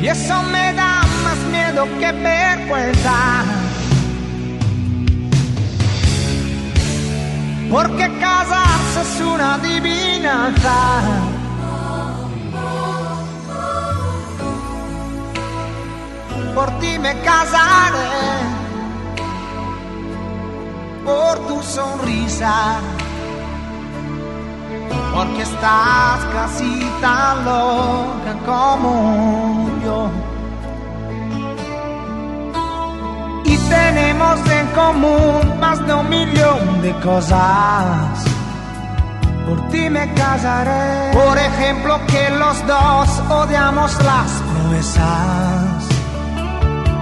[0.00, 3.44] Y eso me da más miedo que vergüenza.
[7.70, 11.00] Porque casarse es una adivinanza.
[16.54, 18.06] Por ti me casaré.
[21.04, 22.80] Por tu sonrisa.
[25.14, 29.65] Porque estás casi tan loca como
[33.44, 38.24] Y tenemos en común más de un millón de cosas.
[39.46, 41.12] Por ti me casaré.
[41.12, 45.84] Por ejemplo, que los dos odiamos las promesas.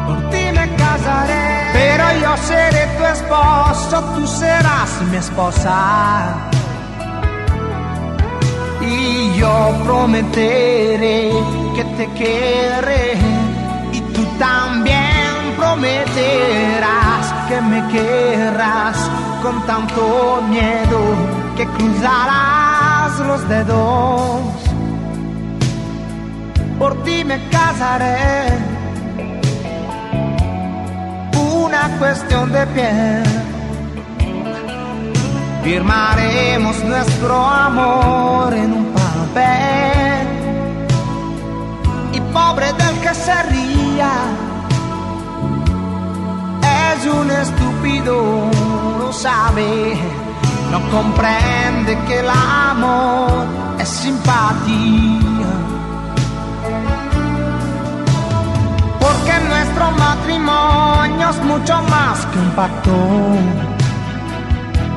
[0.07, 1.71] Por ti me casaré.
[1.73, 6.51] Pero yo seré tu esposo, tú serás mi esposa.
[8.83, 11.33] Y yo prometeré
[11.75, 13.15] que te querré.
[13.93, 18.97] Y tú también prometerás que me querrás
[19.43, 21.01] con tanto miedo
[21.57, 24.41] que cruzarás los dedos.
[26.79, 28.49] Por ti me casaré.
[31.63, 33.23] Una cuestión de piel.
[35.63, 39.94] Firmaremos nuestro amor en un papel.
[42.35, 44.11] Pobre del que se ría,
[46.93, 48.51] es un estúpido,
[48.99, 49.97] no sabe,
[50.73, 53.47] no comprende que el amor
[53.79, 55.53] es simpatía.
[58.99, 62.91] Porque nuestro matrimonio es mucho más que un pacto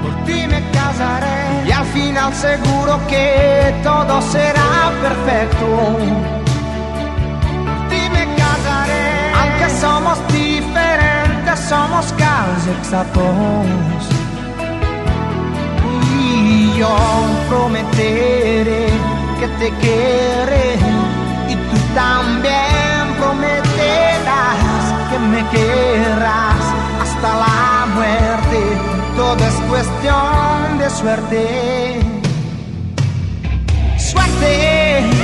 [0.01, 6.46] por ti me casaré y al final seguro que todo será perfecto.
[11.67, 14.01] Somos casi exactos.
[16.19, 16.95] Y yo
[17.49, 18.87] prometeré
[19.39, 20.75] que te querré
[21.49, 24.59] y tú también prometerás
[25.09, 26.63] que me querrás
[27.01, 31.99] hasta la muerte todo es cuestión de suerte.
[33.97, 35.16] Suerte.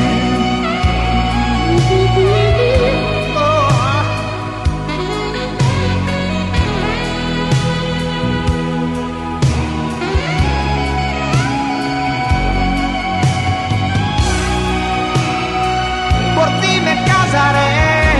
[17.05, 18.13] Casaré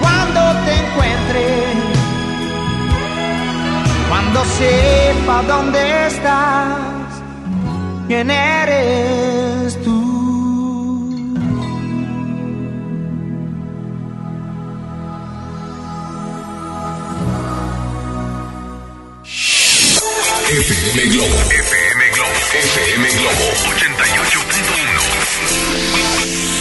[0.00, 1.88] cuando te encuentre
[4.08, 7.22] cuando sepa dónde estás,
[8.06, 9.98] quién eres tú.
[20.50, 21.36] FM Globo.
[21.50, 22.32] FM Globo.
[22.54, 23.44] FM Globo
[23.76, 25.67] 88.1.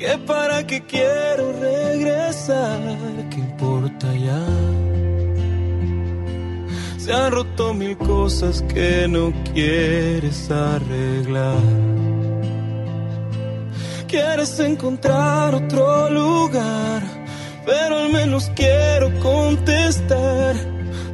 [0.00, 2.80] Que para qué quiero regresar,
[3.28, 4.46] ¿qué importa ya?
[6.96, 11.60] Se han roto mil cosas que no quieres arreglar.
[14.08, 17.02] Quieres encontrar otro lugar,
[17.66, 20.54] pero al menos quiero contestar,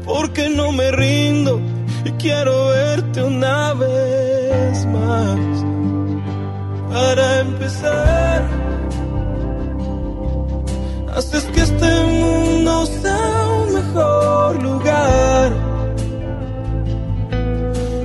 [0.05, 1.61] porque no me rindo
[2.05, 5.41] y quiero verte una vez más.
[6.89, 8.66] Para empezar,
[11.17, 15.53] haces que este mundo sea un mejor lugar.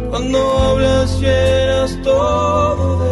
[0.09, 3.11] Cuando hablas llenas todo de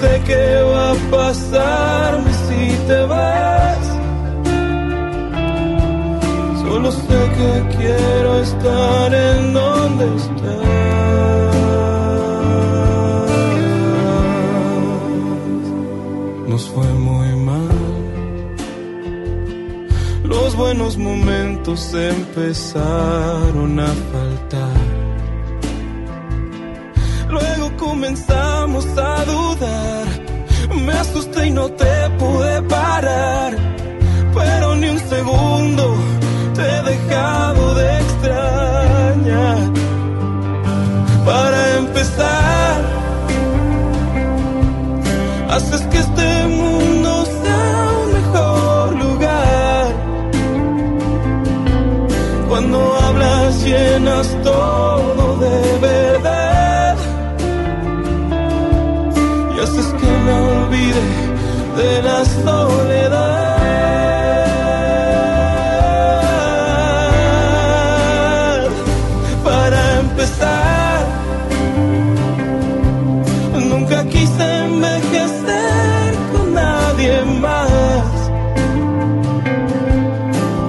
[0.00, 3.84] sé qué va a pasarme si te vas.
[6.62, 10.86] Solo sé que quiero estar en donde estás.
[16.48, 17.96] Nos fue muy mal.
[20.24, 23.92] Los buenos momentos empezaron a
[31.56, 33.50] no te pude parar.
[34.34, 35.84] Pero ni un segundo
[36.54, 39.58] te he dejado de extrañar.
[41.28, 42.74] Para empezar,
[45.54, 46.28] haces que este
[46.60, 47.10] mundo
[47.42, 49.86] sea un mejor lugar.
[52.50, 56.96] Cuando hablas llenas todo de verdad.
[59.54, 61.25] Y haces que me olvide
[61.76, 63.66] de la soledad.
[69.44, 71.06] Para empezar,
[73.70, 78.06] nunca quise envejecer con nadie más.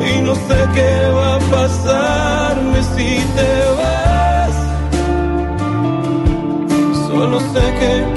[0.10, 4.56] Y no sé qué va a pasarme si te vas.
[7.08, 8.17] Solo sé que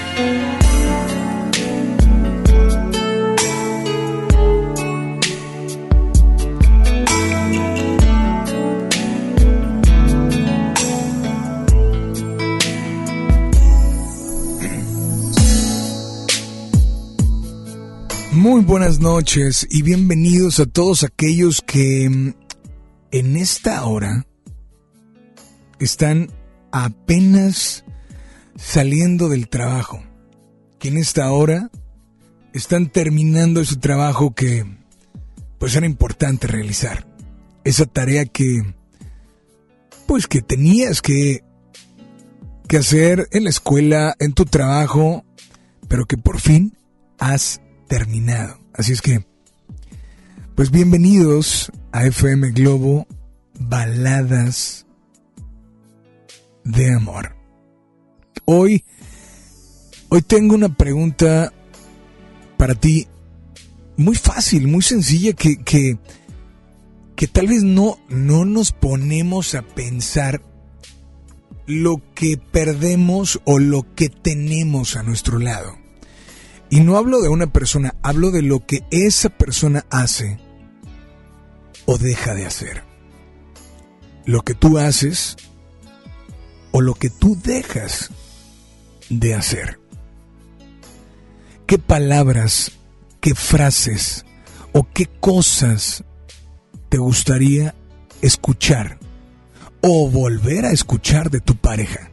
[18.71, 22.33] Buenas noches y bienvenidos a todos aquellos que mm,
[23.11, 24.25] en esta hora
[25.77, 26.31] están
[26.71, 27.83] apenas
[28.55, 30.01] saliendo del trabajo,
[30.79, 31.69] que en esta hora
[32.53, 34.65] están terminando ese trabajo que
[35.59, 37.05] pues era importante realizar,
[37.65, 38.73] esa tarea que
[40.07, 41.43] pues que tenías que
[42.69, 45.25] que hacer en la escuela, en tu trabajo,
[45.89, 46.77] pero que por fin
[47.19, 47.59] has
[47.89, 48.60] terminado.
[48.73, 49.25] Así es que,
[50.55, 53.05] pues bienvenidos a FM Globo,
[53.59, 54.85] baladas
[56.63, 57.35] de amor.
[58.45, 58.85] Hoy,
[60.07, 61.51] hoy tengo una pregunta
[62.55, 63.07] para ti
[63.97, 65.99] muy fácil, muy sencilla, que, que,
[67.17, 70.41] que tal vez no, no nos ponemos a pensar
[71.67, 75.80] lo que perdemos o lo que tenemos a nuestro lado.
[76.71, 80.39] Y no hablo de una persona, hablo de lo que esa persona hace
[81.85, 82.83] o deja de hacer.
[84.25, 85.35] Lo que tú haces
[86.71, 88.09] o lo que tú dejas
[89.09, 89.81] de hacer.
[91.67, 92.71] ¿Qué palabras,
[93.19, 94.25] qué frases
[94.71, 96.05] o qué cosas
[96.87, 97.75] te gustaría
[98.21, 98.97] escuchar
[99.81, 102.11] o volver a escuchar de tu pareja?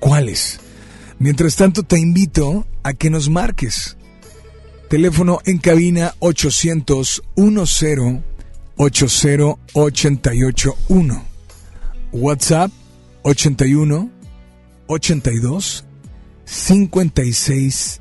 [0.00, 0.61] ¿Cuáles?
[1.22, 3.96] Mientras tanto, te invito a que nos marques.
[4.88, 8.22] Teléfono en cabina 800 10
[8.76, 11.24] 80 881.
[12.10, 12.72] WhatsApp
[13.22, 14.10] 81
[14.88, 15.84] 82
[16.44, 18.00] 56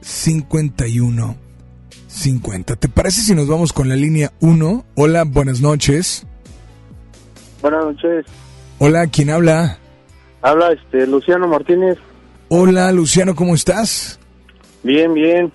[0.00, 1.36] 51
[2.06, 2.76] 50.
[2.76, 4.84] ¿Te parece si nos vamos con la línea 1?
[4.94, 6.24] Hola, buenas noches.
[7.60, 8.26] Buenas noches.
[8.78, 9.78] Hola, ¿quién habla?
[10.40, 11.98] Habla este Luciano Martínez.
[12.48, 14.18] Hola, Luciano, ¿cómo estás?
[14.82, 15.52] Bien, bien.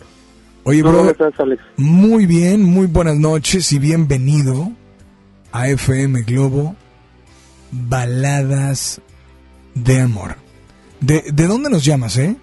[0.63, 1.61] Oye, ¿Cómo brother, estás, Alex?
[1.77, 4.71] muy bien, muy buenas noches y bienvenido
[5.51, 6.75] a FM Globo
[7.71, 9.01] Baladas
[9.75, 10.35] de Amor.
[10.99, 12.35] ¿De, de dónde nos llamas, eh?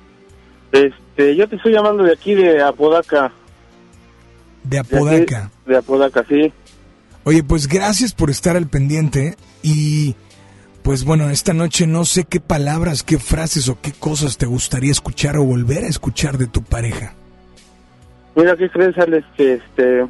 [0.72, 3.32] Este, yo te estoy llamando de aquí de Apodaca.
[4.64, 5.51] De De aquí, Apodaca.
[5.66, 6.53] De Apodaca, sí.
[7.24, 10.14] Oye, pues gracias por estar al pendiente y
[10.87, 14.93] pues bueno, esta noche no sé qué palabras, qué frases o qué cosas te gustaría
[14.93, 17.12] escuchar o volver a escuchar de tu pareja.
[18.37, 19.26] Mira, ¿qué crees, Alex?
[19.37, 20.07] Que este...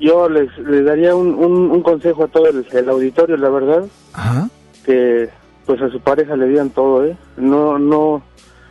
[0.00, 3.84] Yo les, les daría un, un, un consejo a todo el, el auditorio, la verdad.
[4.14, 4.48] Ajá.
[4.86, 5.28] Que
[5.66, 7.14] pues a su pareja le digan todo, ¿eh?
[7.36, 8.22] No, no,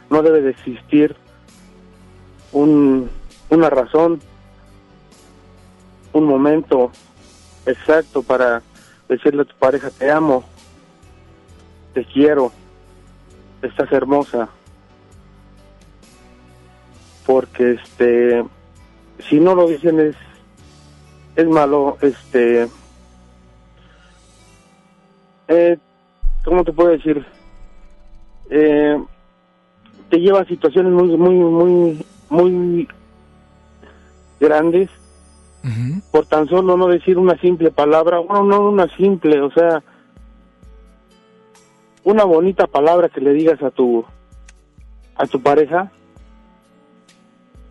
[0.09, 1.15] no debe de existir
[2.53, 3.07] un,
[3.51, 4.19] una razón,
[6.13, 6.91] un momento
[7.65, 8.61] exacto para
[9.07, 10.43] decirle a tu pareja te amo,
[11.93, 12.51] te quiero,
[13.61, 14.49] estás hermosa.
[17.25, 18.43] Porque este
[19.29, 20.15] si no lo dicen es
[21.35, 22.67] es malo, este
[25.47, 25.77] eh,
[26.43, 27.25] ¿cómo te puedo decir?
[28.49, 29.01] Eh,
[30.09, 32.87] te lleva a situaciones muy muy muy muy
[34.39, 34.89] grandes
[36.11, 39.83] por tan solo no decir una simple palabra, bueno, no una simple, o sea,
[42.03, 44.03] una bonita palabra que le digas a tu
[45.15, 45.91] a tu pareja,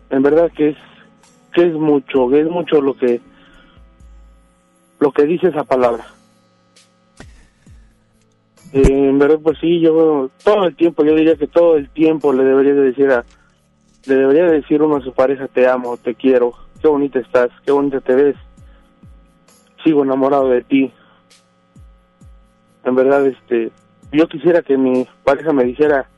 [0.09, 0.77] en verdad que es
[1.53, 3.19] que es mucho, que es mucho lo que
[4.99, 6.05] lo que dice esa palabra.
[8.71, 12.31] Eh, en verdad, pues sí, yo todo el tiempo, yo diría que todo el tiempo
[12.31, 13.25] le debería de decir a,
[14.05, 17.49] le debería de decir uno a su pareja, te amo, te quiero, qué bonita estás,
[17.65, 18.35] qué bonita te ves,
[19.83, 20.91] sigo enamorado de ti.
[22.83, 23.71] En verdad, este,
[24.11, 26.09] yo quisiera que mi pareja me dijera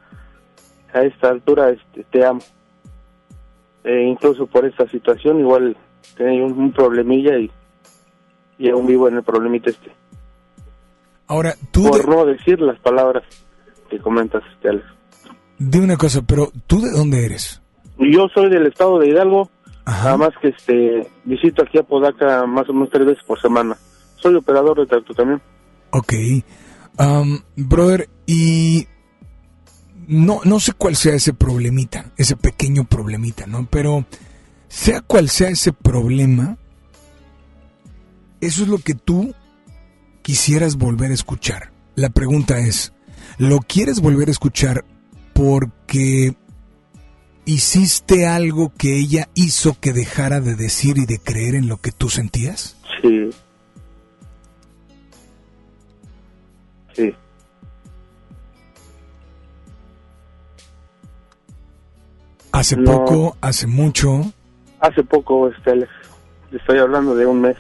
[0.93, 2.41] a esta altura, este, te amo.
[3.83, 5.75] Eh, incluso por esta situación, igual
[6.15, 7.51] tenía un, un problemilla y,
[8.57, 9.91] y aún vivo en el problemita este.
[11.27, 13.23] Ahora, tú por no decir las palabras
[13.89, 14.85] que comentas, este, Alex.
[15.57, 17.61] Dime una cosa, pero ¿tú de dónde eres?
[17.97, 19.49] Yo soy del estado de Hidalgo,
[19.85, 23.77] nada más que este visito aquí a Podaca más o menos tres veces por semana.
[24.15, 25.41] soy operador de tractocamión.
[25.91, 26.13] Ok.
[26.97, 28.87] Am, brother, y
[30.07, 33.67] no, no sé cuál sea ese problemita, ese pequeño problemita, ¿no?
[33.69, 34.05] Pero
[34.67, 36.57] sea cual sea ese problema,
[38.41, 39.33] eso es lo que tú
[40.21, 41.71] quisieras volver a escuchar.
[41.95, 42.93] La pregunta es,
[43.37, 44.85] ¿lo quieres volver a escuchar
[45.33, 46.35] porque
[47.45, 51.91] hiciste algo que ella hizo que dejara de decir y de creer en lo que
[51.91, 52.77] tú sentías?
[53.01, 53.29] Sí.
[56.95, 57.13] Sí.
[62.51, 62.83] Hace No.
[63.05, 64.31] poco, hace mucho,
[64.79, 65.89] Hace poco, este, Alex,
[66.51, 67.55] le estoy hablando de un mes.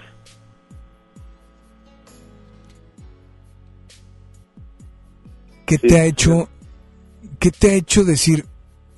[5.65, 6.49] ¿qué te ha hecho,
[7.39, 8.45] qué te ha hecho decir,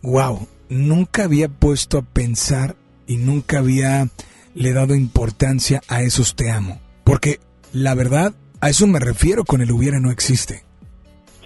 [0.02, 2.76] wow, nunca había puesto a pensar
[3.08, 4.08] y nunca había
[4.54, 6.80] le dado importancia a esos te amo?
[7.04, 7.40] Porque
[7.74, 10.64] la verdad, a eso me refiero con el hubiera no existe.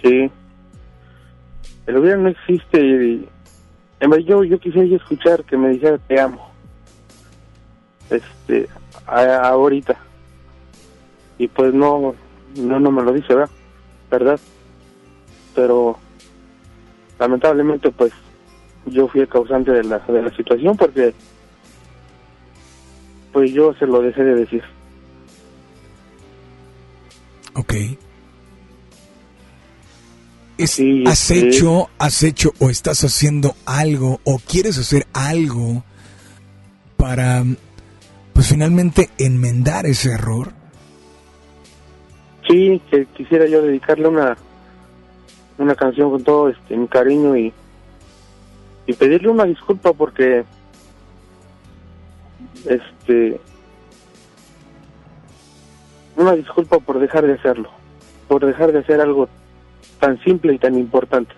[0.02, 0.30] Sí.
[1.86, 3.28] El hubiera no existe y,
[4.24, 6.50] yo, yo quisiera escuchar que me dijera te amo.
[8.08, 8.68] Este,
[9.06, 9.96] a- ahorita.
[11.38, 12.14] Y pues no,
[12.56, 13.50] no, no me lo dice, ¿verdad?
[14.10, 14.40] ¿Verdad?
[15.54, 15.98] Pero
[17.18, 18.12] lamentablemente pues
[18.86, 21.14] yo fui el causante de la, de la situación porque
[23.32, 24.62] pues yo se lo dejé de decir.
[27.54, 27.74] Ok.
[30.58, 31.38] Es- Sí, ¿Has sí.
[31.38, 35.82] hecho, has hecho o estás haciendo algo o quieres hacer algo
[36.96, 37.44] para,
[38.34, 40.52] pues finalmente enmendar ese error?
[42.46, 44.36] Sí, que quisiera yo dedicarle una
[45.58, 47.52] una canción con todo este mi cariño y
[48.90, 50.44] y pedirle una disculpa porque
[52.66, 53.40] este
[56.16, 57.70] una disculpa por dejar de hacerlo,
[58.26, 59.28] por dejar de hacer algo
[60.00, 61.32] tan simple y tan importante.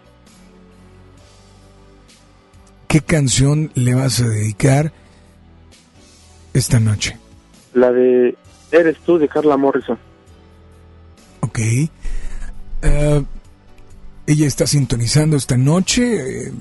[2.88, 4.92] ¿Qué canción le vas a dedicar
[6.54, 7.18] esta noche?
[7.74, 8.34] La de
[8.70, 9.98] Eres tú de Carla Morrison.
[11.40, 11.58] Ok.
[11.58, 13.24] Eh,
[14.26, 16.46] ella está sintonizando esta noche.
[16.46, 16.52] eh,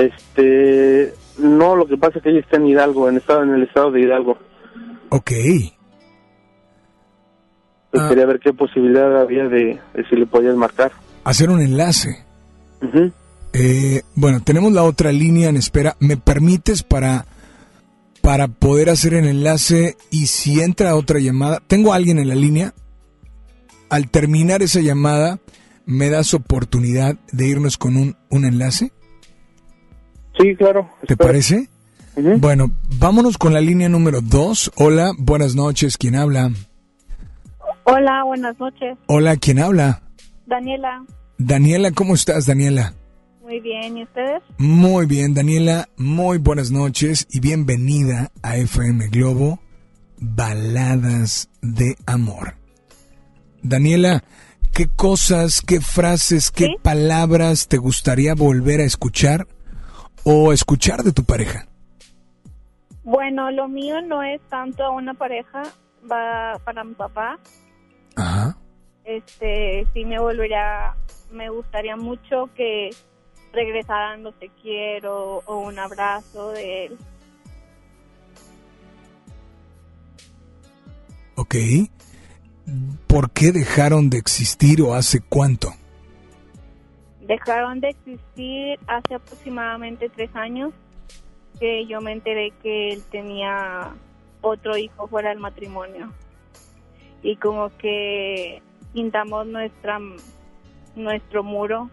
[0.00, 3.62] Este, no, lo que pasa es que ella está en Hidalgo, en estado en el
[3.64, 4.38] estado de Hidalgo.
[5.10, 5.30] ok.
[7.90, 8.08] Pues Ah.
[8.08, 10.92] quería ver qué posibilidad había de, de si le podías marcar.
[11.24, 12.24] Hacer un enlace.
[13.52, 15.96] Eh, bueno, tenemos la otra línea en espera.
[15.98, 17.26] ¿Me permites para,
[18.22, 21.60] para poder hacer el enlace y si entra otra llamada?
[21.66, 22.74] ¿Tengo a alguien en la línea?
[23.88, 25.40] Al terminar esa llamada,
[25.84, 28.92] ¿me das oportunidad de irnos con un, un enlace?
[30.40, 30.88] Sí, claro.
[31.06, 31.68] ¿Te parece?
[32.38, 34.72] Bueno, vámonos con la línea número dos.
[34.76, 35.96] Hola, buenas noches.
[35.96, 36.50] ¿Quién habla?
[37.84, 38.96] Hola, buenas noches.
[39.06, 40.02] Hola, ¿quién habla?
[40.46, 41.04] Daniela,
[41.38, 42.94] Daniela, ¿cómo estás, Daniela?
[43.50, 43.98] muy bien.
[43.98, 44.42] ¿Y ustedes?
[44.58, 49.58] Muy bien, Daniela, muy buenas noches y bienvenida a FM Globo,
[50.18, 52.54] Baladas de Amor.
[53.62, 54.22] Daniela,
[54.72, 59.48] ¿qué cosas, qué frases, qué palabras te gustaría volver a escuchar
[60.24, 61.66] o escuchar de tu pareja?
[63.02, 65.62] Bueno, lo mío no es tanto a una pareja,
[66.10, 67.38] va para mi papá.
[68.16, 68.56] Ajá.
[69.04, 70.94] Este, sí me volvería,
[71.32, 72.90] me gustaría mucho que
[73.52, 76.98] regresaran los te quiero o un abrazo de él.
[81.34, 81.54] Ok.
[83.06, 85.72] ¿Por qué dejaron de existir o hace cuánto?
[87.30, 90.72] Dejaron de existir hace aproximadamente tres años
[91.60, 93.94] que yo me enteré que él tenía
[94.40, 96.12] otro hijo fuera del matrimonio
[97.22, 98.60] y como que
[98.92, 100.00] pintamos nuestra
[100.96, 101.88] nuestro muro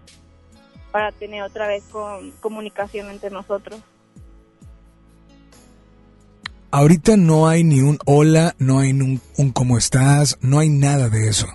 [0.92, 3.80] para tener otra vez con comunicación entre nosotros.
[6.72, 11.10] Ahorita no hay ni un hola, no hay un, un cómo estás, no hay nada
[11.10, 11.46] de eso.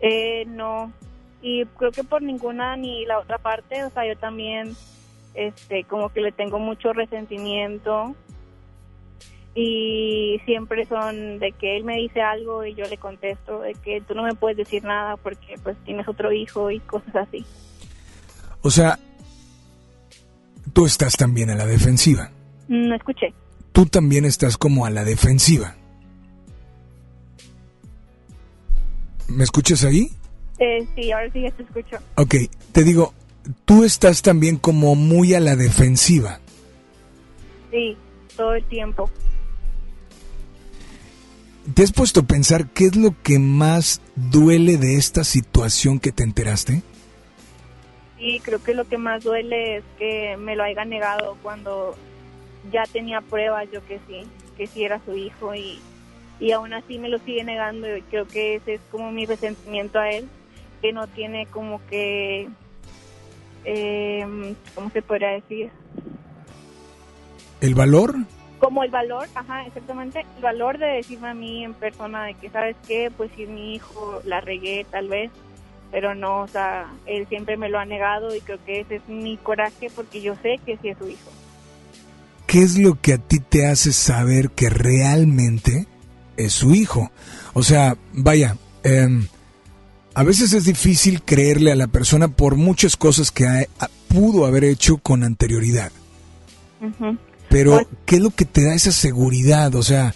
[0.00, 0.92] Eh, no,
[1.40, 4.76] y creo que por ninguna ni la otra parte, o sea, yo también,
[5.34, 8.14] este, como que le tengo mucho resentimiento
[9.54, 14.00] y siempre son de que él me dice algo y yo le contesto de que
[14.00, 17.44] tú no me puedes decir nada porque pues tienes otro hijo y cosas así.
[18.62, 18.98] O sea,
[20.72, 22.30] tú estás también a la defensiva.
[22.68, 23.32] No escuché.
[23.72, 25.74] Tú también estás como a la defensiva.
[29.28, 30.17] ¿Me escuchas ahí?
[30.58, 31.96] Eh, sí, ahora sí ya te escucho.
[32.16, 32.34] Ok,
[32.72, 33.14] te digo,
[33.64, 36.40] tú estás también como muy a la defensiva.
[37.70, 37.96] Sí,
[38.36, 39.10] todo el tiempo.
[41.74, 46.12] ¿te has puesto a pensar qué es lo que más duele de esta situación que
[46.12, 46.82] te enteraste?
[48.18, 51.94] Y creo que lo que más duele es que me lo haya negado cuando
[52.72, 54.26] ya tenía pruebas yo que sí,
[54.56, 55.78] que sí era su hijo y,
[56.40, 59.98] y aún así me lo sigue negando y creo que ese es como mi resentimiento
[59.98, 60.28] a él,
[60.80, 62.48] que no tiene como que,
[63.64, 65.70] eh, ¿cómo se podría decir?
[67.60, 68.14] ¿El valor?
[68.58, 72.50] Como el valor, ajá, exactamente, el valor de decirme a mí en persona de que,
[72.50, 73.10] ¿sabes qué?
[73.16, 75.30] Pues si mi hijo la regué tal vez,
[75.90, 79.08] pero no, o sea, él siempre me lo ha negado y creo que ese es
[79.08, 81.30] mi coraje porque yo sé que sí es su hijo.
[82.46, 85.86] ¿Qué es lo que a ti te hace saber que realmente
[86.36, 87.10] es su hijo?
[87.52, 89.28] O sea, vaya, em,
[90.18, 93.66] a veces es difícil creerle a la persona por muchas cosas que ha-
[94.08, 95.92] pudo haber hecho con anterioridad.
[96.80, 97.16] Ujú.
[97.48, 99.72] Pero, ¿qué es lo que te da esa seguridad?
[99.76, 100.12] O sea,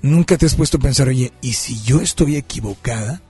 [0.00, 3.20] nunca te has puesto a pensar, oye, ¿y si yo estoy equivocada?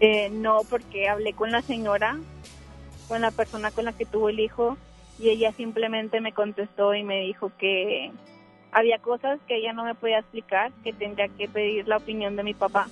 [0.00, 2.18] Eh, no, porque hablé con la señora,
[3.06, 4.78] con la persona con la que tuvo el hijo,
[5.18, 8.10] y ella simplemente me contestó y me dijo que
[8.72, 12.42] había cosas que ella no me podía explicar, que tendría que pedir la opinión de
[12.42, 12.88] mi papá.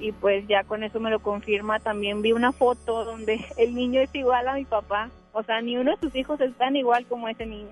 [0.00, 1.80] Y pues ya con eso me lo confirma.
[1.80, 5.10] También vi una foto donde el niño es igual a mi papá.
[5.32, 7.70] O sea, ni uno de sus hijos es tan igual como ese niño.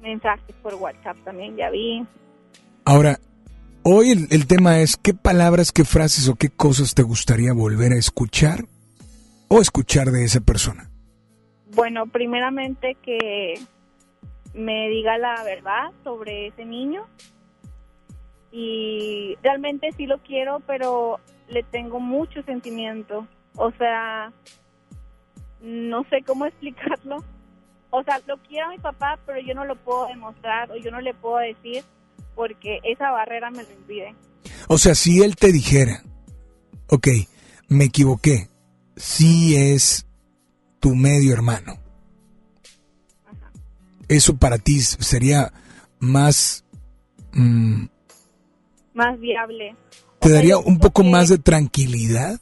[0.00, 2.04] Mensajes por WhatsApp también ya vi.
[2.84, 3.18] Ahora,
[3.82, 7.92] hoy el, el tema es qué palabras, qué frases o qué cosas te gustaría volver
[7.92, 8.66] a escuchar
[9.48, 10.90] o escuchar de esa persona.
[11.74, 13.54] Bueno, primeramente que
[14.54, 17.06] me diga la verdad sobre ese niño.
[18.52, 23.26] Y realmente sí lo quiero, pero le tengo mucho sentimiento.
[23.56, 24.32] O sea,
[25.60, 27.24] no sé cómo explicarlo.
[27.90, 30.90] O sea, lo quiero a mi papá, pero yo no lo puedo demostrar o yo
[30.90, 31.84] no le puedo decir
[32.34, 34.14] porque esa barrera me lo impide.
[34.68, 36.02] O sea, si él te dijera,
[36.88, 37.08] ok,
[37.68, 38.48] me equivoqué,
[38.96, 40.06] sí es
[40.80, 41.78] tu medio hermano.
[44.08, 45.52] Eso para ti sería
[45.98, 46.64] más...
[47.32, 47.86] mm,
[48.96, 49.76] Más viable.
[50.20, 52.40] ¿Te daría un poco más de tranquilidad?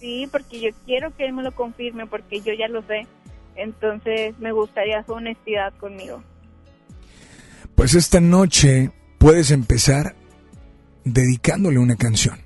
[0.00, 3.06] Sí, porque yo quiero que él me lo confirme porque yo ya lo sé.
[3.54, 6.20] Entonces me gustaría su honestidad conmigo.
[7.76, 10.16] Pues esta noche puedes empezar
[11.04, 12.40] dedicándole una canción.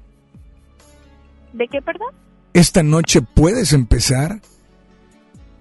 [1.54, 2.14] ¿De qué, perdón?
[2.52, 4.42] Esta noche puedes empezar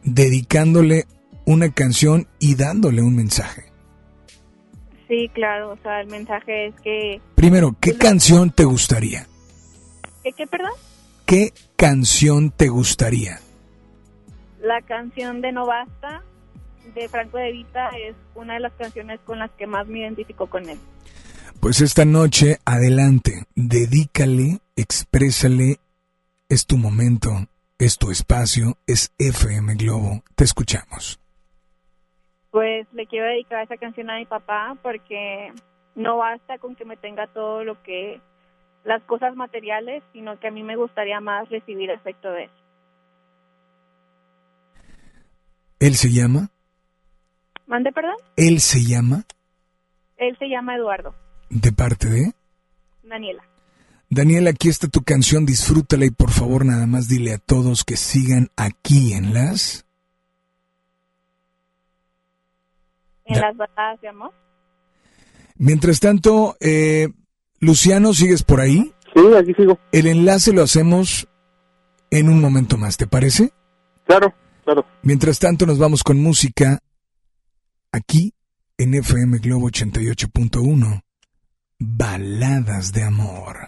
[0.04, 1.06] dedicándole
[1.46, 3.67] una canción y dándole un mensaje.
[5.08, 5.72] Sí, claro.
[5.72, 7.22] O sea, el mensaje es que...
[7.36, 9.28] Primero, ¿qué canción te gustaría?
[10.24, 10.72] ¿Qué, qué perdón?
[11.26, 13.40] ¿Qué canción te gustaría?
[14.62, 16.24] La canción de No Basta
[16.96, 20.48] de Franco De Vita es una de las canciones con las que más me identifico
[20.48, 20.80] con él.
[21.60, 25.80] Pues esta noche, adelante, dedícale, exprésale,
[26.50, 27.48] es tu momento,
[27.80, 31.20] es tu espacio, es FM Globo, te escuchamos.
[32.58, 35.54] Pues le quiero dedicar esa canción a mi papá porque
[35.94, 38.20] no basta con que me tenga todo lo que
[38.84, 42.50] las cosas materiales, sino que a mí me gustaría más recibir afecto de él.
[45.80, 46.50] ¿Él se llama?
[47.68, 48.16] ¿Mande, perdón?
[48.36, 49.24] ¿Él se llama?
[50.18, 51.14] Él se llama Eduardo,
[51.52, 52.34] ¿De parte de?
[53.04, 53.44] Daniela.
[54.10, 57.98] Daniel, aquí está tu canción, disfrútala y por favor nada más dile a todos que
[57.98, 59.87] sigan aquí en las...
[63.28, 64.32] En las baladas de amor.
[65.58, 67.10] Mientras tanto, eh,
[67.60, 68.94] Luciano, ¿sigues por ahí?
[69.14, 69.80] Sí, aquí sigo.
[69.92, 71.28] El enlace lo hacemos
[72.12, 73.52] en un momento más, ¿te parece?
[74.06, 74.34] Claro,
[74.64, 74.86] claro.
[75.02, 76.80] Mientras tanto, nos vamos con música
[77.92, 78.34] aquí
[78.78, 81.02] en FM Globo 88.1.
[81.80, 83.68] Baladas de amor.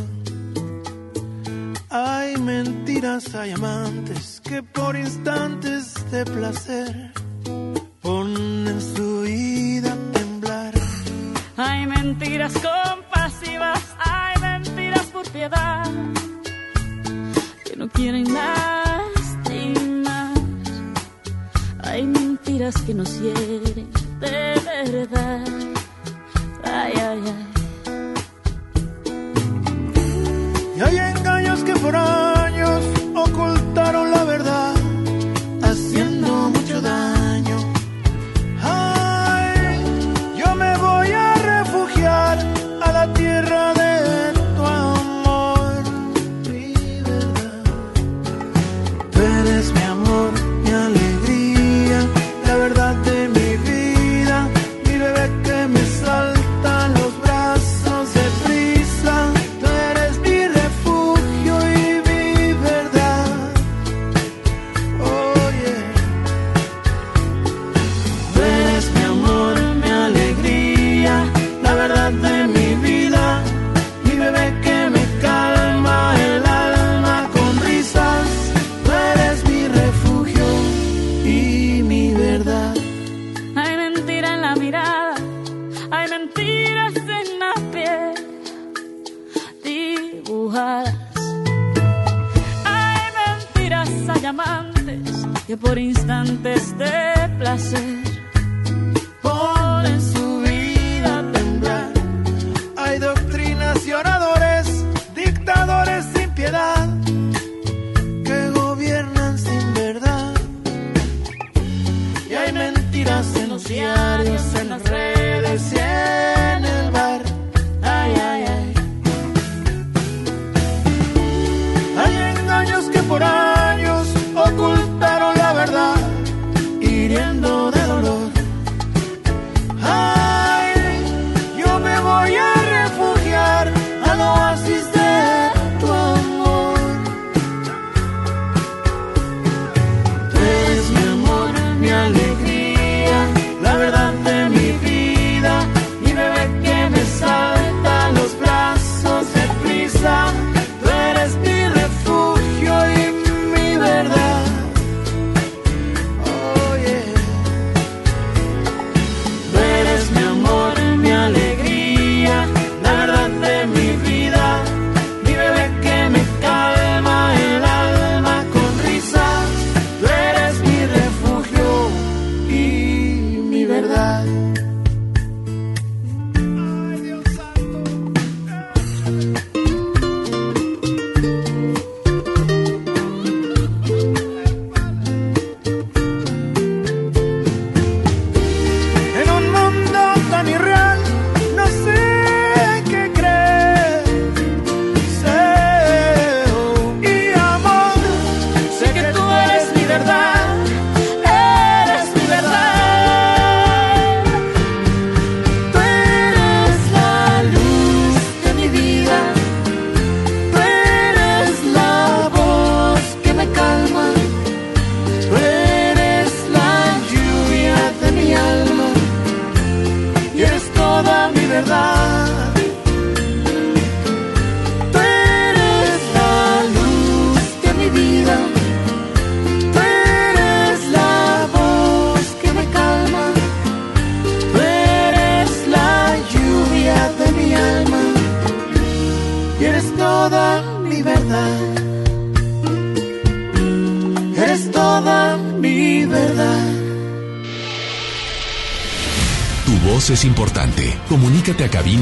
[1.89, 7.11] Hay mentiras, hay amantes que por instantes de placer
[8.01, 10.73] ponen su vida a temblar.
[11.57, 12.72] Hay mentiras compasivas,
[18.03, 20.34] quieren lastimar.
[21.85, 23.89] Hay mentiras que nos hieren
[24.19, 25.45] de verdad.
[26.65, 27.47] Ay, ay, ay.
[30.75, 31.95] Y hay engaños que por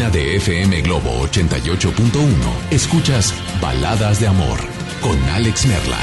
[0.01, 2.71] cabina de FM Globo 88.1.
[2.71, 4.57] Escuchas Baladas de Amor
[5.01, 5.97] con Alex Merla.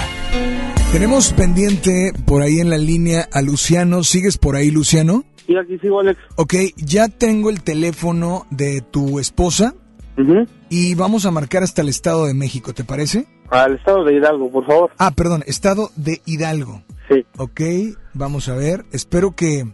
[0.92, 4.04] Tenemos pendiente por ahí en la línea a Luciano.
[4.04, 5.24] ¿Sigues por ahí, Luciano?
[5.48, 6.20] Y aquí sigo, Alex.
[6.36, 9.74] Ok, ya tengo el teléfono de tu esposa
[10.68, 13.26] y vamos a marcar hasta el Estado de México, ¿te parece?
[13.50, 14.90] Al estado de Hidalgo, por favor.
[14.98, 16.82] Ah, perdón, Estado de Hidalgo.
[17.08, 17.24] Sí.
[17.38, 17.60] Ok,
[18.14, 18.84] vamos a ver.
[18.92, 19.66] Espero que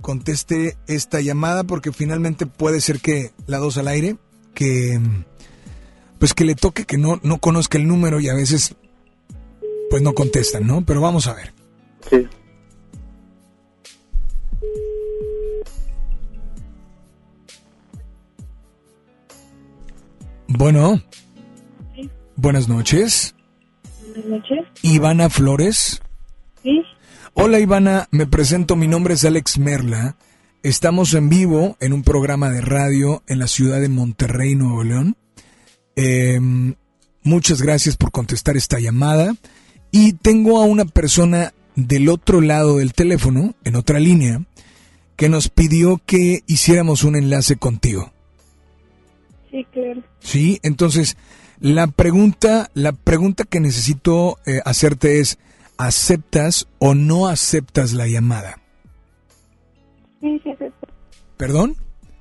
[0.00, 4.16] conteste esta llamada porque finalmente puede ser que la dos al aire,
[4.54, 4.98] que
[6.18, 8.74] pues que le toque que no, no conozca el número y a veces
[9.90, 10.84] pues no contestan, ¿no?
[10.84, 11.52] Pero vamos a ver.
[12.10, 12.28] Sí.
[20.48, 21.00] Bueno,
[21.94, 22.10] Sí.
[22.36, 23.34] buenas noches.
[24.08, 24.58] Buenas noches.
[24.82, 26.02] Ivana Flores.
[26.62, 26.82] Sí.
[27.34, 30.16] Hola Ivana, me presento, mi nombre es Alex Merla.
[30.62, 35.16] Estamos en vivo en un programa de radio en la ciudad de Monterrey, Nuevo León.
[35.96, 36.40] Eh,
[37.22, 39.34] muchas gracias por contestar esta llamada.
[39.92, 44.42] Y tengo a una persona del otro lado del teléfono, en otra línea,
[45.16, 48.12] que nos pidió que hiciéramos un enlace contigo.
[49.50, 50.02] Sí, claro.
[50.18, 51.16] Sí, entonces
[51.60, 55.38] la pregunta, la pregunta que necesito eh, hacerte es,
[55.80, 58.58] ¿aceptas o no aceptas la llamada?
[60.20, 60.88] Sí, sí, acepto.
[61.38, 61.74] ¿Perdón?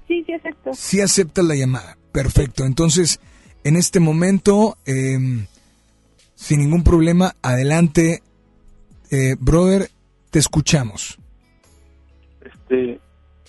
[0.08, 0.74] Sí, sí, acepto.
[0.74, 1.98] Sí aceptas la llamada.
[2.14, 2.64] Perfecto.
[2.64, 3.20] Entonces,
[3.66, 5.18] en este momento, eh,
[6.36, 8.24] sin ningún problema, adelante,
[9.12, 9.90] eh, brother,
[10.32, 11.20] te escuchamos.
[12.42, 13.02] Este,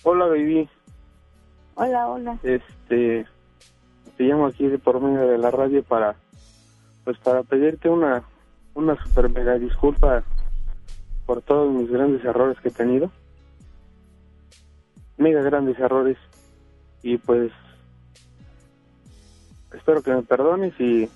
[0.02, 0.68] hola, baby.
[1.76, 2.38] Hola, hola.
[2.42, 3.26] Este,
[4.16, 6.16] te llamo aquí de por medio de la radio para,
[7.04, 8.24] pues para pedirte una,
[8.80, 10.24] una super mega disculpa
[11.26, 13.10] por todos mis grandes errores que he tenido.
[15.16, 16.16] Mega grandes errores.
[17.02, 17.52] Y pues,
[19.72, 21.08] espero que me perdones y,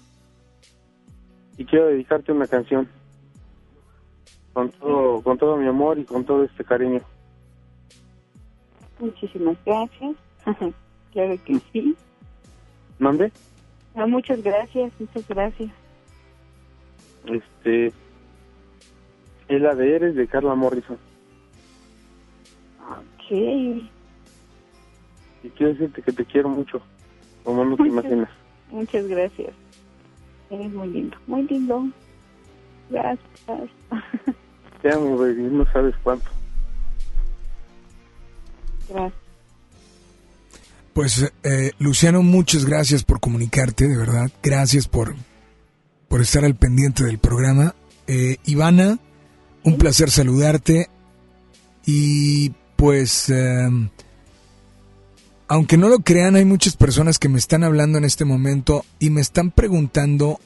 [1.57, 2.89] y quiero dedicarte una canción.
[4.53, 7.01] Con todo, con todo mi amor y con todo este cariño.
[9.01, 10.16] Muchísimas gracias.
[11.12, 11.97] claro que sí.
[12.99, 13.32] ¿Mande?
[13.97, 15.84] Ah, muchas gracias, muchas gracias.
[17.26, 17.86] Este,
[19.48, 20.98] Es la de Eres de Carla Morrison.
[22.80, 23.30] Ok.
[23.30, 23.90] Y
[25.56, 26.80] quiero decirte que te quiero mucho,
[27.44, 28.30] como no te imaginas.
[28.70, 29.52] Muchas gracias.
[30.51, 31.88] Eres muy lindo, muy lindo.
[32.90, 33.70] Gracias.
[34.82, 36.28] Te amo, baby, no sabes cuánto.
[38.88, 39.24] Gracias.
[40.92, 44.30] Pues, eh, Luciano, muchas gracias por comunicarte, de verdad.
[44.42, 45.14] Gracias por,
[46.15, 47.74] por estar al pendiente del programa.
[48.07, 49.01] Eh, Ivana,
[49.65, 50.89] un placer saludarte.
[51.86, 53.69] Y pues, eh,
[55.49, 59.11] aunque no lo crean, hay muchas personas que me están hablando en este momento y
[59.11, 60.39] me están preguntando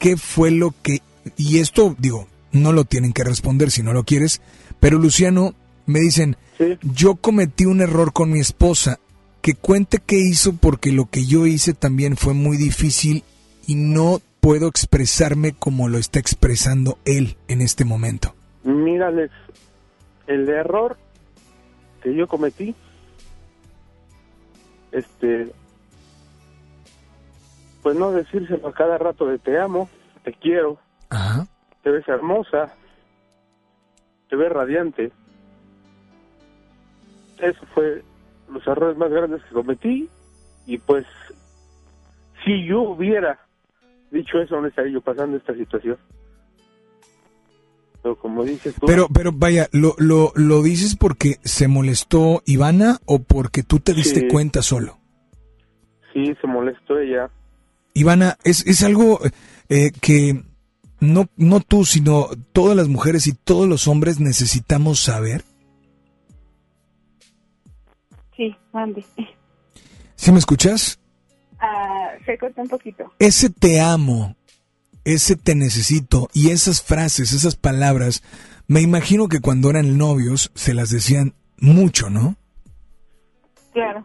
[0.00, 1.02] qué fue lo que...
[1.36, 4.40] Y esto, digo, no lo tienen que responder si no lo quieres,
[4.80, 5.54] pero Luciano,
[5.86, 6.36] me dicen,
[6.82, 8.98] yo cometí un error con mi esposa,
[9.40, 13.22] que cuente qué hizo porque lo que yo hice también fue muy difícil
[13.68, 18.32] y no puedo expresarme como lo está expresando él en este momento.
[18.62, 19.32] Mírales,
[20.28, 20.96] el error
[22.00, 22.72] que yo cometí,
[24.92, 25.50] este,
[27.82, 29.90] pues no decírselo a cada rato de te amo,
[30.22, 30.78] te quiero,
[31.10, 31.48] Ajá.
[31.82, 32.72] te ves hermosa,
[34.30, 35.10] te ves radiante.
[37.40, 38.04] Eso fue
[38.48, 40.08] los errores más grandes que cometí
[40.66, 41.04] y pues
[42.44, 43.45] si yo hubiera
[44.16, 45.96] dicho eso no estaría yo pasando esta situación.
[48.02, 52.98] Pero como dices tú, Pero, pero vaya, ¿lo, lo, ¿lo dices porque se molestó Ivana
[53.04, 54.28] o porque tú te diste Sí.
[54.28, 54.98] cuenta solo?
[56.12, 57.28] sí se molestó ella.
[57.92, 59.20] Ivana, es, es algo
[59.68, 60.42] eh, que
[61.00, 65.42] no, no tú, sino todas las mujeres y todos los hombres necesitamos saber.
[68.36, 69.04] Sí, mande.
[70.14, 70.98] ¿Sí me escuchas?
[71.60, 73.12] Ah, se corta un poquito.
[73.18, 74.36] Ese te amo,
[75.04, 78.22] ese te necesito y esas frases, esas palabras,
[78.68, 82.36] me imagino que cuando eran novios se las decían mucho, ¿no?
[83.72, 84.04] Claro.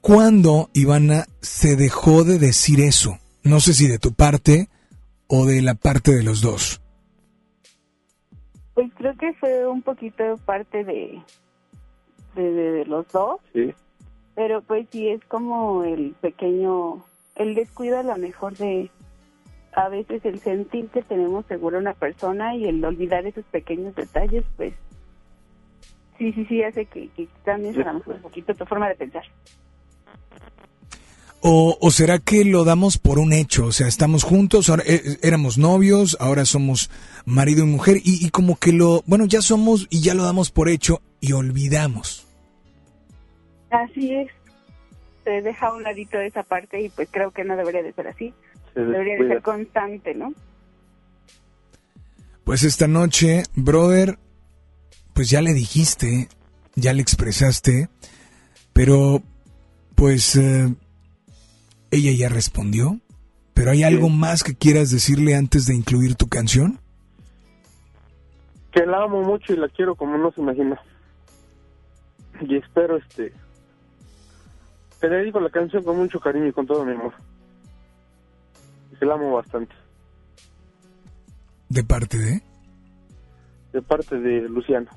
[0.00, 3.18] ¿Cuándo, Ivana, se dejó de decir eso?
[3.42, 4.68] No sé si de tu parte
[5.26, 6.80] o de la parte de los dos.
[8.74, 11.22] Pues creo que fue un poquito parte de,
[12.34, 13.72] de, de- de los dos, Sí.
[14.34, 17.04] Pero pues sí es como el pequeño,
[17.36, 18.90] el descuido a lo mejor de
[19.72, 23.94] a veces el sentir que tenemos seguro a una persona y el olvidar esos pequeños
[23.94, 24.74] detalles, pues
[26.18, 28.94] sí, sí, sí hace que, que cambies a lo mejor un poquito tu forma de
[28.94, 29.24] pensar.
[31.46, 33.66] ¿O, o será que lo damos por un hecho?
[33.66, 36.88] O sea, estamos juntos, ahora eh, éramos novios, ahora somos
[37.26, 40.50] marido y mujer y, y como que lo, bueno, ya somos y ya lo damos
[40.50, 42.23] por hecho y olvidamos.
[43.74, 44.30] Así es.
[45.24, 47.92] Se deja a un ladito de esa parte y pues creo que no debería de
[47.92, 48.32] ser así.
[48.72, 50.32] Se Debería de ser constante, ¿no?
[52.44, 54.18] Pues esta noche, brother,
[55.12, 56.28] pues ya le dijiste,
[56.74, 57.88] ya le expresaste,
[58.72, 59.22] pero
[59.94, 60.74] pues eh,
[61.90, 63.00] ella ya respondió.
[63.54, 66.80] Pero hay algo más que quieras decirle antes de incluir tu canción?
[68.72, 70.80] Que la amo mucho y la quiero como no se imagina.
[72.40, 73.32] Y espero este
[75.08, 77.12] te dedico la canción con mucho cariño y con todo mi amor.
[78.98, 79.74] Que la amo bastante.
[81.68, 82.42] De parte de...
[83.72, 84.88] De parte de Luciano.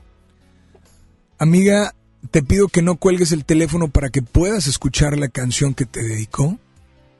[1.39, 1.93] Amiga,
[2.31, 6.01] te pido que no cuelgues el teléfono para que puedas escuchar la canción que te
[6.01, 6.57] dedicó.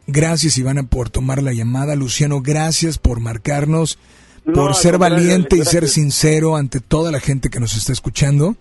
[0.06, 1.96] Gracias, Ivana, por tomar la llamada.
[1.96, 4.00] Luciano, gracias por marcarnos,
[4.46, 8.56] No, por ser valiente y ser sincero ante toda la gente que nos está escuchando.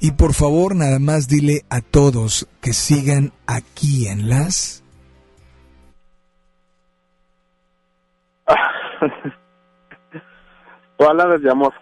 [0.00, 4.84] Y por favor, nada más dile a todos que sigan aquí en las...
[10.96, 11.72] Palabras de amor.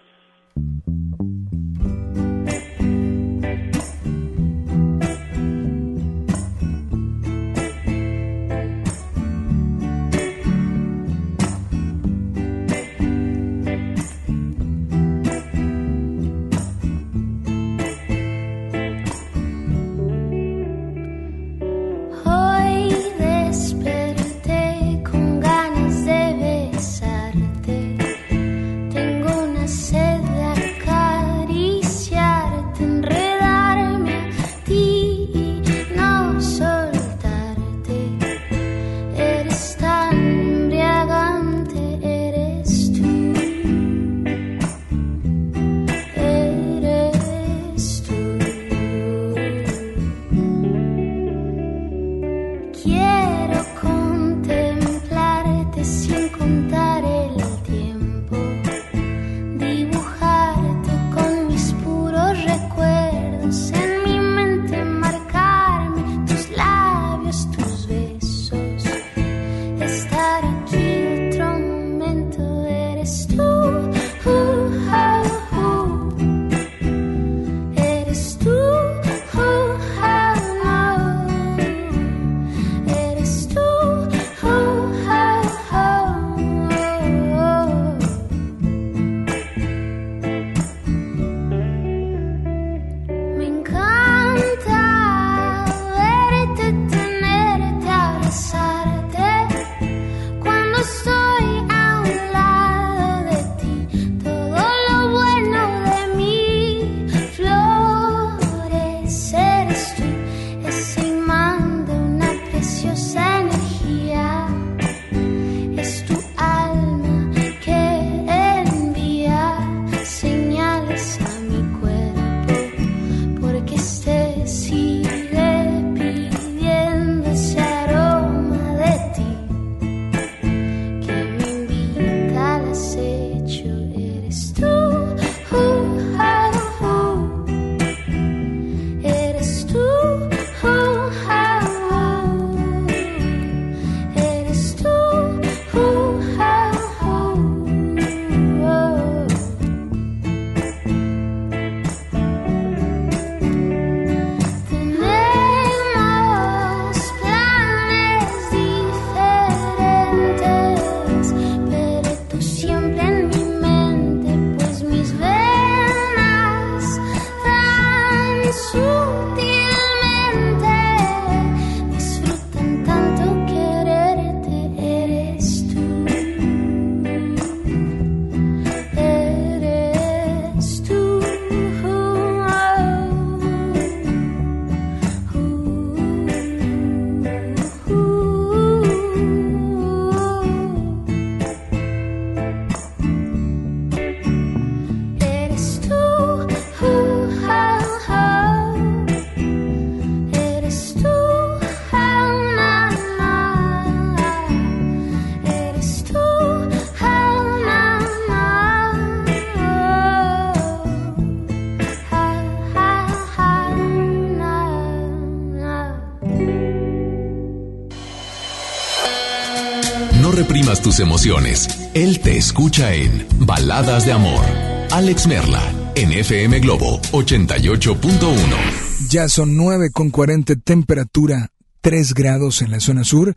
[220.99, 221.67] Emociones.
[221.93, 224.45] Él te escucha en Baladas de Amor.
[224.91, 225.61] Alex Merla,
[225.95, 229.09] en FM Globo 88.1.
[229.09, 231.51] Ya son 9 con 40 temperatura
[231.81, 233.35] 3 grados en la zona sur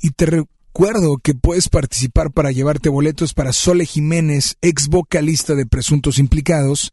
[0.00, 5.66] y te recuerdo que puedes participar para llevarte boletos para Sole Jiménez, ex vocalista de
[5.66, 6.92] Presuntos Implicados,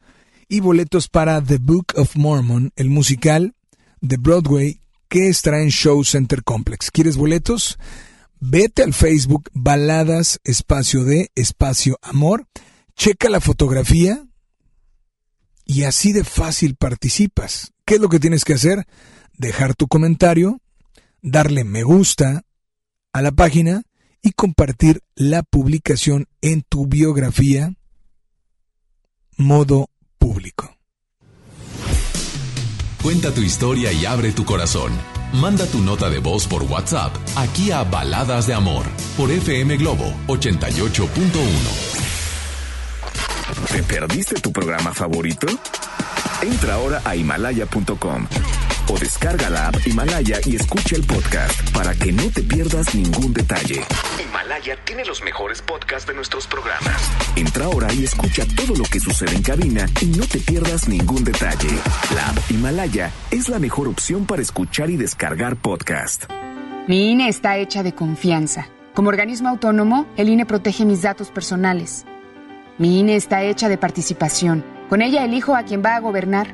[0.52, 3.56] y boletos para The Book of Mormon, el musical
[4.02, 6.92] de Broadway que estará en Show Center Complex.
[6.92, 7.80] ¿Quieres boletos?
[8.44, 12.48] Vete al Facebook Baladas Espacio de Espacio Amor,
[12.96, 14.26] checa la fotografía
[15.64, 17.72] y así de fácil participas.
[17.86, 18.88] ¿Qué es lo que tienes que hacer?
[19.38, 20.60] Dejar tu comentario,
[21.22, 22.44] darle me gusta
[23.14, 23.84] a la página
[24.24, 27.76] y compartir la publicación en tu biografía
[29.38, 29.88] modo
[30.18, 30.76] público.
[33.04, 35.21] Cuenta tu historia y abre tu corazón.
[35.34, 38.86] Manda tu nota de voz por WhatsApp aquí a Baladas de Amor
[39.16, 40.92] por FM Globo 88.1.
[43.72, 45.48] ¿Te perdiste tu programa favorito?
[46.42, 48.28] Entra ahora a himalaya.com
[48.92, 53.34] o descarga la app Himalaya y escucha el podcast para que no te pierdas ningún
[53.34, 53.82] detalle.
[54.22, 57.10] Himalaya tiene los mejores podcasts de nuestros programas.
[57.36, 61.24] Entra ahora y escucha todo lo que sucede en cabina y no te pierdas ningún
[61.24, 61.70] detalle.
[62.14, 66.26] La app Himalaya es la mejor opción para escuchar y descargar podcast.
[66.88, 68.68] Mi INE está hecha de confianza.
[68.94, 72.06] Como organismo autónomo, el INE protege mis datos personales.
[72.78, 74.66] Mi INE está hecha de participación.
[74.90, 76.54] Con ella elijo a quien va a gobernar.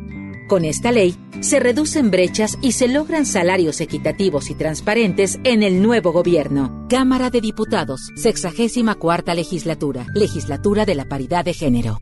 [0.51, 5.81] Con esta ley, se reducen brechas y se logran salarios equitativos y transparentes en el
[5.81, 6.85] nuevo gobierno.
[6.89, 12.01] Cámara de Diputados, 64 legislatura, legislatura de la paridad de género.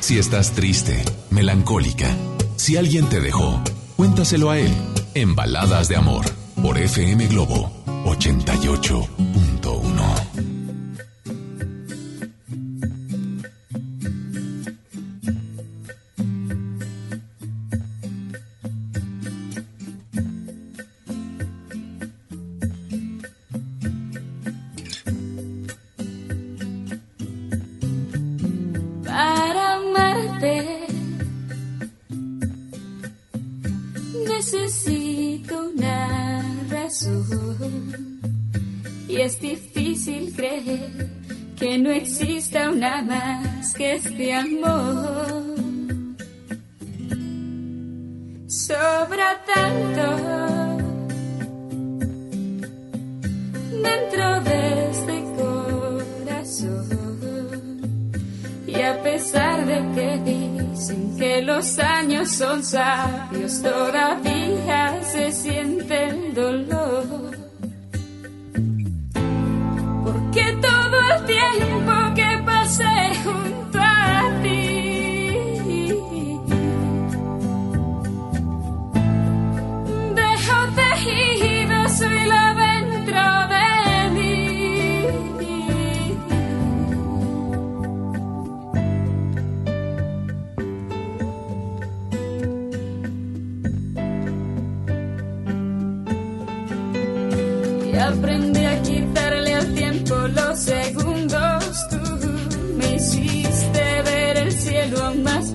[0.00, 2.08] Si estás triste, melancólica,
[2.56, 3.60] Si alguien te dejó,
[3.96, 4.72] cuéntaselo a él
[5.14, 6.24] en Baladas de Amor
[6.62, 7.72] por FM Globo
[8.04, 9.51] 88.1.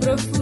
[0.08, 0.37] aún más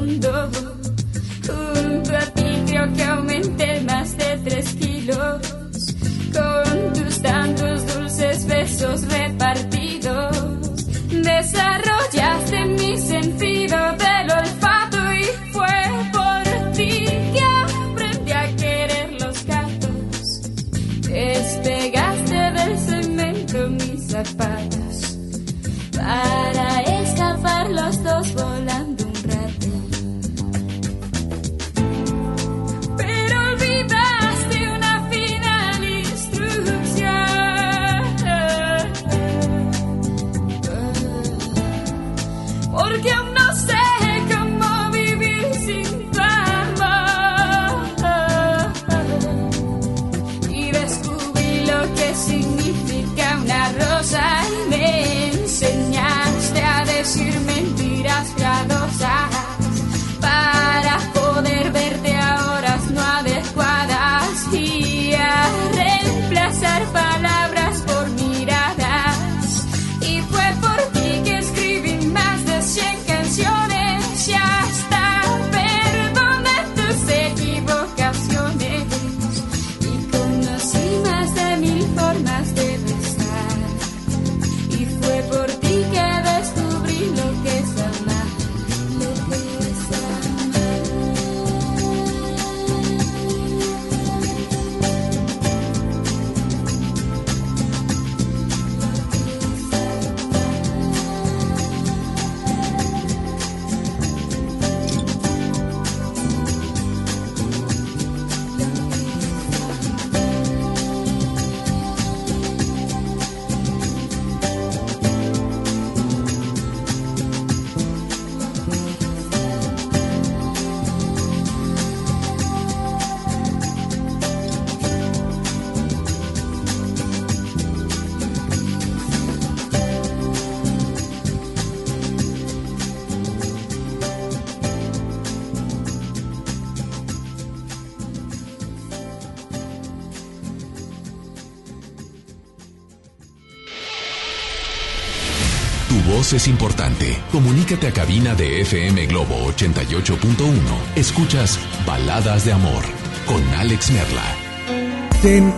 [146.35, 147.17] es importante.
[147.31, 150.57] Comunícate a cabina de FM Globo 88.1.
[150.95, 152.83] Escuchas Baladas de Amor
[153.25, 154.23] con Alex Merla.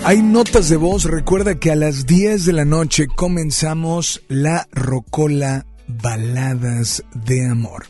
[0.06, 1.04] Hay notas de voz.
[1.06, 7.88] Recuerda que a las 10 de la noche comenzamos la Rocola Baladas de Amor.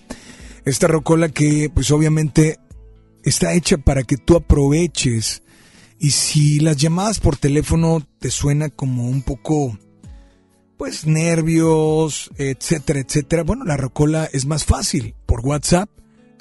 [0.65, 2.57] Esta rocola que pues obviamente
[3.23, 5.43] está hecha para que tú aproveches
[5.99, 9.77] y si las llamadas por teléfono te suena como un poco
[10.77, 15.15] pues nervios, etcétera, etcétera, bueno, la rocola es más fácil.
[15.25, 15.89] Por WhatsApp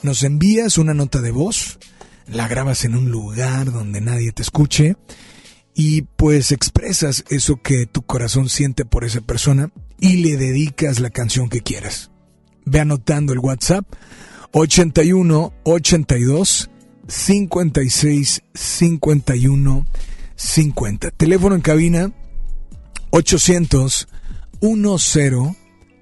[0.02, 1.78] nos envías una nota de voz,
[2.26, 4.96] la grabas en un lugar donde nadie te escuche
[5.74, 11.10] y pues expresas eso que tu corazón siente por esa persona y le dedicas la
[11.10, 12.10] canción que quieras.
[12.64, 13.86] Ve anotando el WhatsApp
[14.52, 16.70] 81 82
[17.08, 19.86] 56 51
[20.34, 21.10] 50.
[21.12, 22.12] Teléfono en cabina
[23.10, 24.08] 800
[24.60, 25.56] 10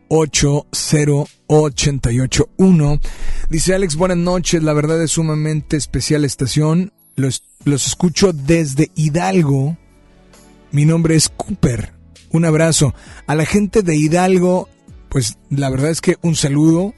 [0.09, 3.01] 80881.
[3.51, 4.63] Dice Alex, buenas noches.
[4.63, 6.93] La verdad es sumamente especial estación.
[7.17, 9.77] Los, los escucho desde Hidalgo.
[10.71, 11.93] Mi nombre es Cooper.
[12.31, 12.95] Un abrazo.
[13.27, 14.69] A la gente de Hidalgo,
[15.09, 16.95] pues la verdad es que un saludo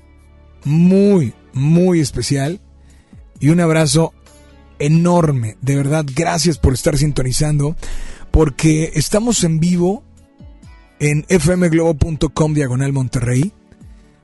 [0.65, 2.61] muy, muy especial.
[3.39, 4.15] Y un abrazo
[4.79, 5.59] enorme.
[5.61, 7.77] De verdad, gracias por estar sintonizando.
[8.31, 10.03] Porque estamos en vivo
[10.99, 13.53] en fmglobo.com diagonal Monterrey,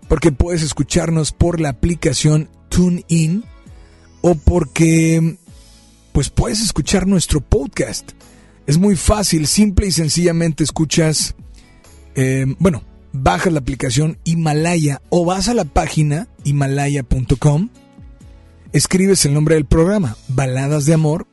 [0.08, 3.44] porque puedes escucharnos por la aplicación TuneIn
[4.20, 5.36] o porque
[6.12, 8.12] pues puedes escuchar nuestro podcast.
[8.66, 11.34] Es muy fácil, simple y sencillamente escuchas,
[12.14, 17.70] eh, bueno, bajas la aplicación Himalaya o vas a la página himalaya.com,
[18.72, 21.26] escribes el nombre del programa, Baladas de Amor,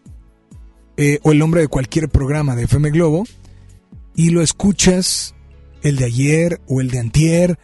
[0.98, 3.24] eh, o el nombre de cualquier programa de FM Globo,
[4.20, 5.34] y lo escuchas
[5.82, 7.58] el de ayer o el de antier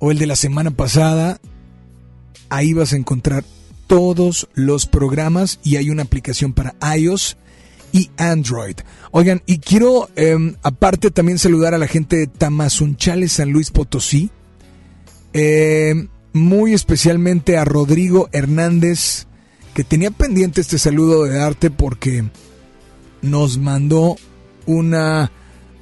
[0.00, 1.40] o el de la semana pasada,
[2.48, 3.44] ahí vas a encontrar
[3.86, 7.36] todos los programas y hay una aplicación para iOS
[7.92, 8.78] y Android.
[9.12, 14.28] Oigan, y quiero em, aparte también saludar a la gente de Tamazunchales, San Luis Potosí,
[15.32, 19.28] em, muy especialmente a Rodrigo Hernández,
[19.72, 22.24] que tenía pendiente este saludo de arte porque
[23.20, 24.16] nos mandó
[24.66, 25.30] una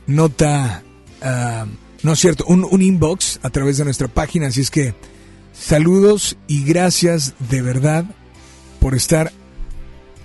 [0.07, 0.83] nota,
[1.23, 1.67] ah,
[2.03, 4.49] no es cierto, un, un inbox a través de nuestra página.
[4.49, 4.95] Así es que
[5.53, 8.05] saludos y gracias de verdad
[8.81, 9.33] por estar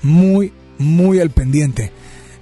[0.02, 1.92] muy, muy al pendiente.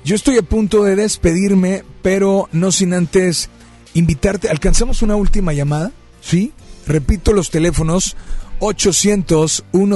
[0.06, 3.50] Yo estoy a punto de despedirme, pero no sin antes
[3.94, 4.50] invitarte.
[4.50, 5.94] ¿Alcanzamos una última llamada?
[6.22, 6.52] ¿Sí?
[6.86, 8.18] Repito los teléfonos
[8.60, 9.90] 800 10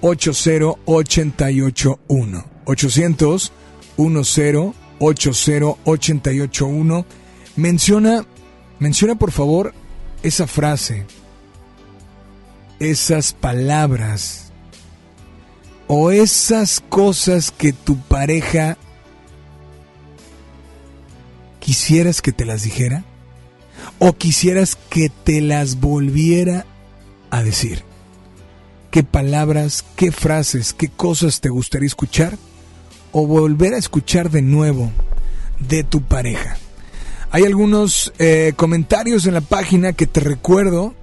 [0.00, 2.46] 80881.
[2.64, 3.52] 800
[3.96, 4.38] 10
[5.00, 7.04] 80881.
[7.56, 8.24] Menciona,
[8.78, 9.74] menciona por favor
[10.22, 11.06] esa frase,
[12.78, 14.52] esas palabras
[15.86, 18.76] o esas cosas que tu pareja
[21.60, 23.04] quisieras que te las dijera
[23.98, 26.66] o quisieras que te las volviera
[27.30, 27.84] a decir.
[28.90, 32.38] ¿Qué palabras, qué frases, qué cosas te gustaría escuchar?
[33.12, 34.90] O volver a escuchar de nuevo
[35.58, 36.56] de tu pareja.
[37.30, 40.94] Hay algunos eh, comentarios en la página que te recuerdo.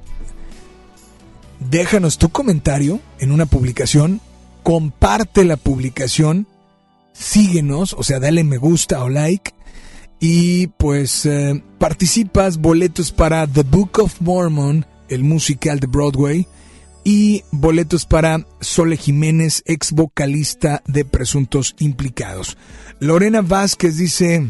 [1.70, 4.22] Déjanos tu comentario en una publicación,
[4.64, 6.48] comparte la publicación,
[7.14, 9.54] síguenos, o sea, dale me gusta o like.
[10.20, 12.58] Y pues eh, participas.
[12.58, 16.48] Boletos para The Book of Mormon, el musical de Broadway
[17.06, 22.58] y boletos para Sole Jiménez, ex vocalista de Presuntos Implicados.
[23.00, 24.48] Lorena Vázquez dice,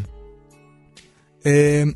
[1.44, 1.94] eh,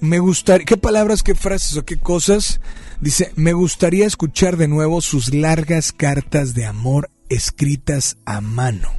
[0.00, 2.60] me gustaría, ¿qué palabras, qué frases o qué cosas?
[3.00, 8.90] Dice, me gustaría escuchar de nuevo sus largas cartas de amor escritas a mano.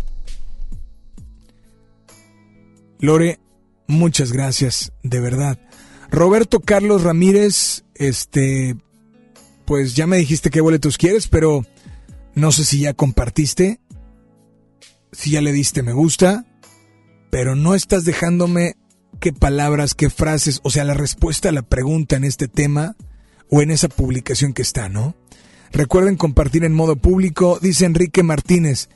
[3.00, 3.40] Lore,
[3.86, 5.60] muchas gracias, de verdad.
[6.10, 8.78] Roberto Carlos Ramírez, este,
[9.70, 11.64] pues ya me dijiste qué boletos quieres, pero
[12.34, 13.80] no sé si ya compartiste,
[15.12, 16.44] si ya le diste me gusta,
[17.30, 18.78] pero no estás dejándome
[19.20, 22.96] qué palabras, qué frases, o sea, la respuesta a la pregunta en este tema
[23.52, 25.16] o en esa publicación que está, ¿no?
[25.72, 28.90] Recuerden compartir en modo público, dice Enrique Martínez,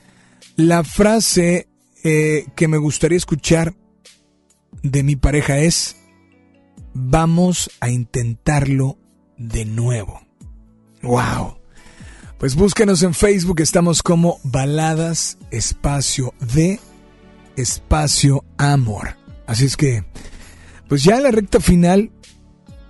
[0.56, 1.68] la frase
[2.02, 3.76] eh, que me gustaría escuchar
[4.82, 5.94] de mi pareja es,
[6.94, 8.98] vamos a intentarlo
[9.38, 10.23] de nuevo.
[11.04, 11.58] Wow.
[12.38, 16.80] Pues búsquenos en Facebook, estamos como Baladas Espacio de
[17.56, 19.16] Espacio Amor.
[19.46, 20.04] Así es que,
[20.88, 22.10] pues ya en la recta final,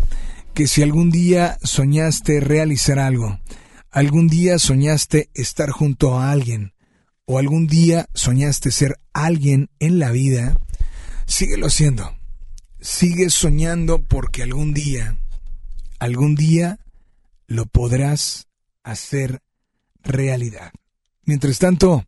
[0.59, 3.39] que si algún día soñaste realizar algo,
[3.93, 6.74] algún día soñaste estar junto a alguien,
[7.26, 10.56] o algún día soñaste ser alguien en la vida,
[11.26, 12.12] síguelo haciendo.
[12.80, 15.20] Sigue soñando porque algún día,
[16.01, 16.80] algún día
[17.47, 18.48] lo podrás
[18.82, 19.43] hacer
[20.02, 20.72] realidad.
[21.22, 22.05] Mientras tanto,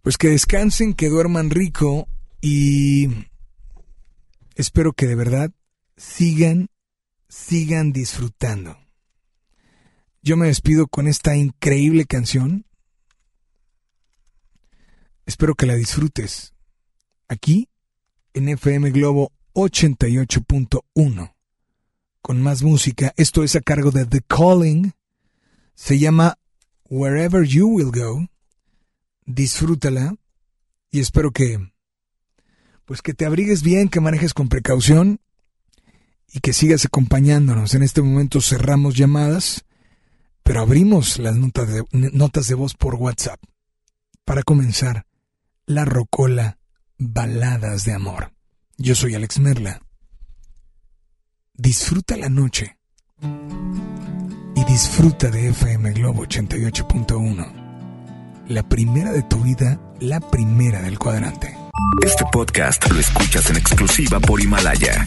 [0.00, 2.08] pues que descansen, que duerman rico
[2.40, 3.26] y
[4.54, 5.50] espero que de verdad
[5.98, 6.70] sigan,
[7.32, 8.76] sigan disfrutando.
[10.20, 12.66] Yo me despido con esta increíble canción
[15.24, 16.52] Espero que la disfrutes.
[17.28, 17.68] Aquí,
[18.34, 21.34] en FM Globo 88.1.
[22.20, 23.14] Con más música.
[23.16, 24.92] Esto es a cargo de The Calling.
[25.74, 26.38] Se llama
[26.90, 28.26] Wherever You Will Go.
[29.24, 30.16] Disfrútala.
[30.90, 31.72] Y espero que,
[32.84, 35.20] pues que te abrigues bien, que manejes con precaución
[36.32, 37.74] y que sigas acompañándonos.
[37.74, 39.64] En este momento cerramos llamadas,
[40.42, 43.40] pero abrimos las notas de, notas de voz por WhatsApp.
[44.24, 45.06] Para comenzar,
[45.66, 46.58] la Rocola
[46.98, 48.32] Baladas de Amor.
[48.78, 49.80] Yo soy Alex Merla.
[51.54, 52.78] Disfruta la noche
[54.56, 57.60] y disfruta de FM Globo 88.1.
[58.48, 61.56] La primera de tu vida, la primera del cuadrante.
[62.04, 65.06] Este podcast lo escuchas en exclusiva por Himalaya.